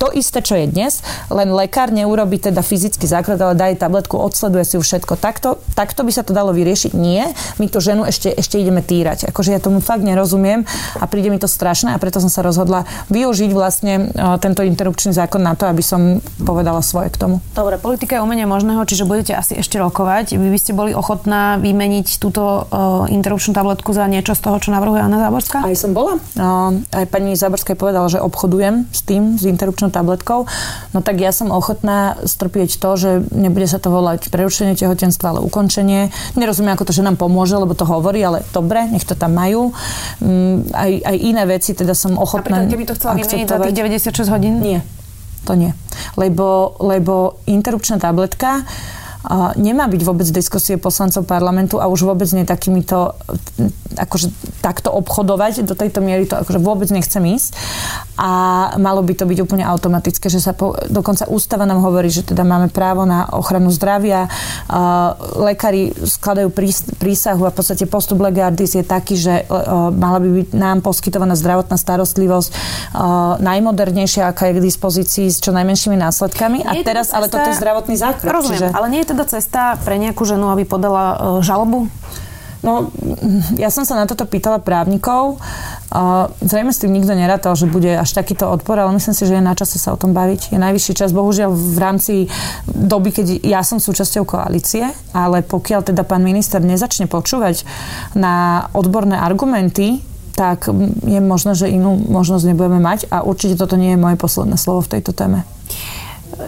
to 0.00 0.08
isté, 0.16 0.40
čo 0.40 0.56
je 0.56 0.64
dnes, 0.64 1.04
len 1.28 1.52
lekár 1.52 1.92
neurobi 1.92 2.40
teda 2.40 2.64
fyzický 2.64 3.04
základ, 3.04 3.36
ale 3.36 3.52
daje 3.52 3.76
tabletku, 3.76 4.16
odsleduje 4.16 4.64
si 4.64 4.74
ju 4.80 4.82
všetko. 4.82 5.20
Takto, 5.20 5.60
takto 5.76 6.00
by 6.00 6.12
sa 6.16 6.24
to 6.24 6.32
dalo 6.32 6.56
vyriešiť. 6.56 6.96
Nie, 6.96 7.36
my 7.60 7.68
tú 7.68 7.84
ženu 7.84 8.08
ešte, 8.08 8.32
ešte 8.32 8.56
ideme 8.56 8.80
týrať. 8.80 9.28
Akože 9.28 9.52
ja 9.52 9.60
tomu 9.60 9.84
fakt 9.84 10.00
nerozumiem 10.00 10.64
a 10.96 11.04
príde 11.04 11.28
mi 11.28 11.36
to 11.36 11.44
strašné 11.44 11.92
a 11.92 12.00
preto 12.00 12.16
som 12.16 12.32
sa 12.32 12.40
rozhodla 12.40 12.88
využiť 13.12 13.50
vlastne 13.52 14.08
uh, 14.08 14.40
tento 14.40 14.64
interrupčný 14.64 15.12
zákon 15.12 15.44
na 15.44 15.52
to, 15.52 15.68
aby 15.68 15.84
som 15.84 16.24
povedala 16.40 16.80
svoje 16.80 17.12
k 17.12 17.20
tomu. 17.20 17.44
Dobre, 17.52 17.76
politika 17.76 18.16
je 18.16 18.24
umenie 18.24 18.48
možného, 18.48 18.80
čiže 18.88 19.04
budete 19.04 19.36
asi 19.36 19.60
ešte 19.60 19.76
rokovať. 19.76 20.40
Vy 20.40 20.48
by 20.48 20.58
ste 20.58 20.72
boli 20.72 20.96
ochotná 20.96 21.60
vymeniť 21.60 22.16
túto 22.16 22.64
uh, 22.64 23.04
interrupčnú 23.12 23.52
tabletku 23.52 23.92
za 23.92 24.08
niečo 24.08 24.32
z 24.32 24.40
toho, 24.48 24.56
čo 24.56 24.72
navrhuje 24.72 25.04
Anna 25.04 25.20
Záborská? 25.28 25.60
Aj 25.60 25.76
som 25.76 25.92
bola. 25.92 26.16
Uh, 26.40 26.80
aj 26.96 27.04
pani 27.12 27.36
Záborská 27.36 27.76
povedala, 27.76 28.08
že 28.08 28.16
obchodujem 28.16 28.88
s 28.88 29.04
tým, 29.04 29.36
s 29.36 29.44
interrupčnou 29.44 29.89
tabletkou. 29.90 30.46
No 30.94 30.98
tak 31.02 31.18
ja 31.18 31.34
som 31.34 31.50
ochotná 31.50 32.18
strpieť 32.22 32.78
to, 32.78 32.90
že 32.96 33.10
nebude 33.34 33.66
sa 33.66 33.82
to 33.82 33.90
volať 33.90 34.30
prerušenie 34.30 34.78
tehotenstva, 34.78 35.36
ale 35.36 35.40
ukončenie. 35.44 36.14
Nerozumiem, 36.38 36.74
ako 36.74 36.88
to, 36.88 36.96
že 36.96 37.04
nám 37.04 37.18
pomôže, 37.18 37.58
lebo 37.58 37.74
to 37.74 37.84
hovorí, 37.84 38.22
ale 38.22 38.46
dobre, 38.54 38.86
nech 38.88 39.04
to 39.04 39.18
tam 39.18 39.36
majú. 39.36 39.74
Mm, 40.22 40.70
aj, 40.72 40.92
aj 41.04 41.16
iné 41.18 41.42
veci, 41.44 41.74
teda 41.74 41.92
som 41.92 42.16
ochotná 42.16 42.64
Napríklad, 42.64 42.72
keby 42.72 42.84
to 42.86 42.94
chcela 42.96 43.12
vymeniť 43.18 43.46
za 43.50 43.58
tých 43.60 43.76
96 43.76 44.34
hodín? 44.34 44.54
Nie, 44.62 44.80
to 45.44 45.58
nie. 45.58 45.74
Lebo, 46.14 46.78
lebo 46.78 47.42
interrupčná 47.50 47.98
tabletka 47.98 48.64
nemá 49.60 49.84
byť 49.84 50.00
vôbec 50.00 50.28
diskusie 50.32 50.80
poslancov 50.80 51.28
parlamentu 51.28 51.76
a 51.76 51.92
už 51.92 52.08
vôbec 52.08 52.28
nie 52.32 52.48
takýmito, 52.48 53.12
akože 54.00 54.32
takto 54.64 54.88
obchodovať, 54.96 55.68
do 55.68 55.76
tejto 55.76 56.00
miery 56.00 56.24
to 56.24 56.40
akože 56.40 56.56
vôbec 56.56 56.88
nechcem 56.88 57.20
ísť 57.36 57.52
a 58.16 58.30
malo 58.80 59.04
by 59.04 59.12
to 59.16 59.24
byť 59.28 59.38
úplne 59.44 59.64
automatické, 59.64 60.32
že 60.32 60.40
sa 60.40 60.56
po, 60.56 60.72
dokonca 60.88 61.28
ústava 61.28 61.68
nám 61.68 61.84
hovorí, 61.84 62.08
že 62.08 62.24
teda 62.24 62.44
máme 62.48 62.72
právo 62.72 63.04
na 63.04 63.28
ochranu 63.32 63.68
zdravia, 63.68 64.28
lekári 65.36 65.92
skladajú 65.92 66.48
prísahu 66.96 67.44
a 67.44 67.52
v 67.52 67.56
podstate 67.56 67.84
postup 67.84 68.24
legardis 68.24 68.76
je 68.76 68.84
taký, 68.84 69.20
že 69.20 69.44
mala 69.96 70.20
by 70.20 70.28
byť 70.44 70.48
nám 70.56 70.80
poskytovaná 70.80 71.36
zdravotná 71.36 71.76
starostlivosť 71.76 72.50
najmodernejšia, 73.40 74.32
aká 74.32 74.52
je 74.52 74.54
k 74.56 74.64
dispozícii 74.64 75.26
s 75.28 75.40
čo 75.40 75.52
najmenšími 75.52 75.96
následkami. 75.96 76.64
A 76.64 76.72
teraz, 76.80 77.12
ale 77.12 77.28
toto 77.28 77.48
je 77.48 77.56
zdravotný 77.56 77.96
zákrok. 78.00 78.32
Rozumiem, 78.32 78.68
čiže... 78.68 78.76
ale 78.76 78.86
nie 78.92 79.00
je 79.04 79.08
teda 79.10 79.26
cesta 79.26 79.74
pre 79.82 79.98
nejakú 79.98 80.22
ženu, 80.22 80.46
aby 80.54 80.62
podala 80.62 81.04
uh, 81.18 81.18
žalobu? 81.42 81.90
No, 82.60 82.92
ja 83.56 83.72
som 83.72 83.88
sa 83.88 83.96
na 83.96 84.04
toto 84.04 84.28
pýtala 84.28 84.60
právnikov. 84.60 85.40
Uh, 85.88 86.28
zrejme 86.44 86.76
s 86.76 86.84
tým 86.84 86.92
nikto 86.92 87.16
nerátal, 87.16 87.56
že 87.56 87.64
bude 87.64 87.88
až 87.88 88.12
takýto 88.12 88.52
odpor, 88.52 88.76
ale 88.76 88.92
myslím 89.00 89.16
si, 89.16 89.24
že 89.24 89.40
je 89.40 89.42
na 89.42 89.56
čase 89.56 89.80
sa 89.80 89.96
o 89.96 90.00
tom 90.00 90.12
baviť. 90.12 90.52
Je 90.52 90.60
najvyšší 90.60 90.92
čas, 90.92 91.16
bohužiaľ 91.16 91.56
v 91.56 91.78
rámci 91.80 92.14
doby, 92.68 93.16
keď 93.16 93.26
ja 93.40 93.64
som 93.64 93.80
súčasťou 93.80 94.28
koalície, 94.28 94.84
ale 95.16 95.40
pokiaľ 95.40 95.88
teda 95.88 96.04
pán 96.04 96.20
minister 96.20 96.60
nezačne 96.60 97.08
počúvať 97.08 97.64
na 98.12 98.68
odborné 98.76 99.16
argumenty, 99.16 100.04
tak 100.36 100.68
je 101.04 101.20
možné, 101.20 101.56
že 101.56 101.72
inú 101.72 101.96
možnosť 101.96 102.44
nebudeme 102.52 102.80
mať 102.80 103.08
a 103.08 103.24
určite 103.24 103.56
toto 103.56 103.76
nie 103.80 103.96
je 103.96 104.00
moje 104.00 104.16
posledné 104.20 104.60
slovo 104.60 104.84
v 104.84 105.00
tejto 105.00 105.16
téme. 105.16 105.48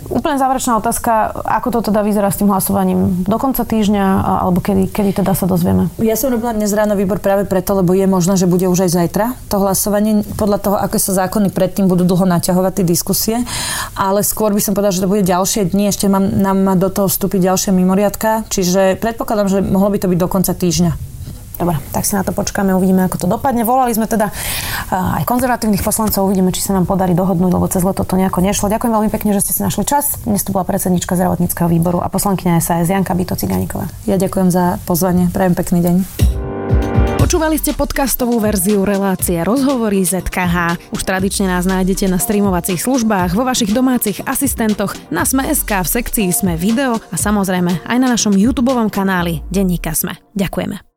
Úplne 0.08 0.36
záverečná 0.40 0.80
otázka, 0.80 1.32
ako 1.44 1.68
to 1.80 1.92
teda 1.92 2.00
vyzerá 2.00 2.32
s 2.32 2.40
tým 2.40 2.48
hlasovaním? 2.48 3.24
Do 3.28 3.36
konca 3.36 3.64
týždňa, 3.66 4.04
alebo 4.44 4.64
kedy, 4.64 4.88
kedy 4.88 5.22
teda 5.22 5.36
sa 5.36 5.44
dozvieme? 5.44 5.92
Ja 6.00 6.16
som 6.16 6.32
robila 6.32 6.56
dnes 6.56 6.72
ráno 6.72 6.96
výbor 6.96 7.20
práve 7.20 7.44
preto, 7.44 7.76
lebo 7.76 7.92
je 7.92 8.08
možné, 8.08 8.40
že 8.40 8.48
bude 8.48 8.64
už 8.68 8.88
aj 8.88 8.90
zajtra 8.96 9.26
to 9.52 9.60
hlasovanie, 9.60 10.24
podľa 10.36 10.58
toho, 10.62 10.76
ako 10.80 10.96
sa 10.96 11.26
zákony 11.26 11.52
predtým 11.52 11.86
budú 11.90 12.08
dlho 12.08 12.24
naťahovať 12.24 12.72
tie 12.80 12.86
diskusie, 12.86 13.36
ale 13.92 14.24
skôr 14.24 14.56
by 14.56 14.62
som 14.64 14.72
povedala, 14.72 14.96
že 14.96 15.04
to 15.04 15.10
bude 15.10 15.28
ďalšie 15.28 15.68
dni, 15.68 15.92
ešte 15.92 16.08
mám, 16.08 16.24
nám 16.24 16.78
do 16.80 16.88
toho 16.88 17.10
vstúpiť 17.12 17.52
ďalšia 17.52 17.70
mimoriadka, 17.76 18.48
čiže 18.48 18.96
predpokladám, 18.98 19.48
že 19.52 19.58
mohlo 19.60 19.92
by 19.92 19.98
to 20.00 20.08
byť 20.08 20.18
do 20.18 20.28
konca 20.30 20.52
týždňa. 20.56 21.11
Dobre, 21.62 21.78
tak 21.94 22.02
si 22.02 22.18
na 22.18 22.26
to 22.26 22.34
počkáme, 22.34 22.74
uvidíme, 22.74 23.06
ako 23.06 23.22
to 23.22 23.26
dopadne. 23.30 23.62
Volali 23.62 23.94
sme 23.94 24.10
teda 24.10 24.34
aj 24.90 25.22
konzervatívnych 25.22 25.86
poslancov, 25.86 26.26
uvidíme, 26.26 26.50
či 26.50 26.58
sa 26.58 26.74
nám 26.74 26.90
podarí 26.90 27.14
dohodnúť, 27.14 27.54
lebo 27.54 27.70
cez 27.70 27.86
leto 27.86 28.02
to 28.02 28.18
nejako 28.18 28.42
nešlo. 28.42 28.66
Ďakujem 28.66 28.90
veľmi 28.90 29.10
pekne, 29.14 29.30
že 29.30 29.46
ste 29.46 29.54
si 29.54 29.62
našli 29.62 29.86
čas. 29.86 30.18
Dnes 30.26 30.42
tu 30.42 30.50
bola 30.50 30.66
predsednička 30.66 31.14
zdravotníckého 31.14 31.70
výboru 31.70 32.02
a 32.02 32.10
poslankyňa 32.10 32.58
SAS 32.58 32.90
Janka 32.90 33.14
Bito 33.14 33.38
Ciganíková. 33.38 33.86
Ja 34.10 34.18
ďakujem 34.18 34.50
za 34.50 34.82
pozvanie. 34.90 35.30
Prajem 35.30 35.54
pekný 35.54 35.86
deň. 35.86 35.96
Počúvali 37.22 37.54
ste 37.62 37.78
podcastovú 37.78 38.42
verziu 38.42 38.82
relácie 38.82 39.38
Rozhovory 39.46 40.02
ZKH. 40.02 40.90
Už 40.90 41.06
tradične 41.06 41.46
nás 41.46 41.62
nájdete 41.62 42.10
na 42.10 42.18
streamovacích 42.18 42.82
službách, 42.82 43.38
vo 43.38 43.46
vašich 43.46 43.70
domácich 43.70 44.18
asistentoch, 44.26 44.98
na 45.14 45.22
Sme.sk, 45.22 45.70
v 45.70 45.86
sekcii 45.86 46.28
Sme 46.34 46.58
video 46.58 46.98
a 46.98 47.14
samozrejme 47.14 47.86
aj 47.86 47.98
na 48.02 48.10
našom 48.10 48.34
YouTube 48.34 48.74
kanáli 48.90 49.46
Denníka 49.46 49.94
Sme. 49.94 50.18
Ďakujeme. 50.34 50.91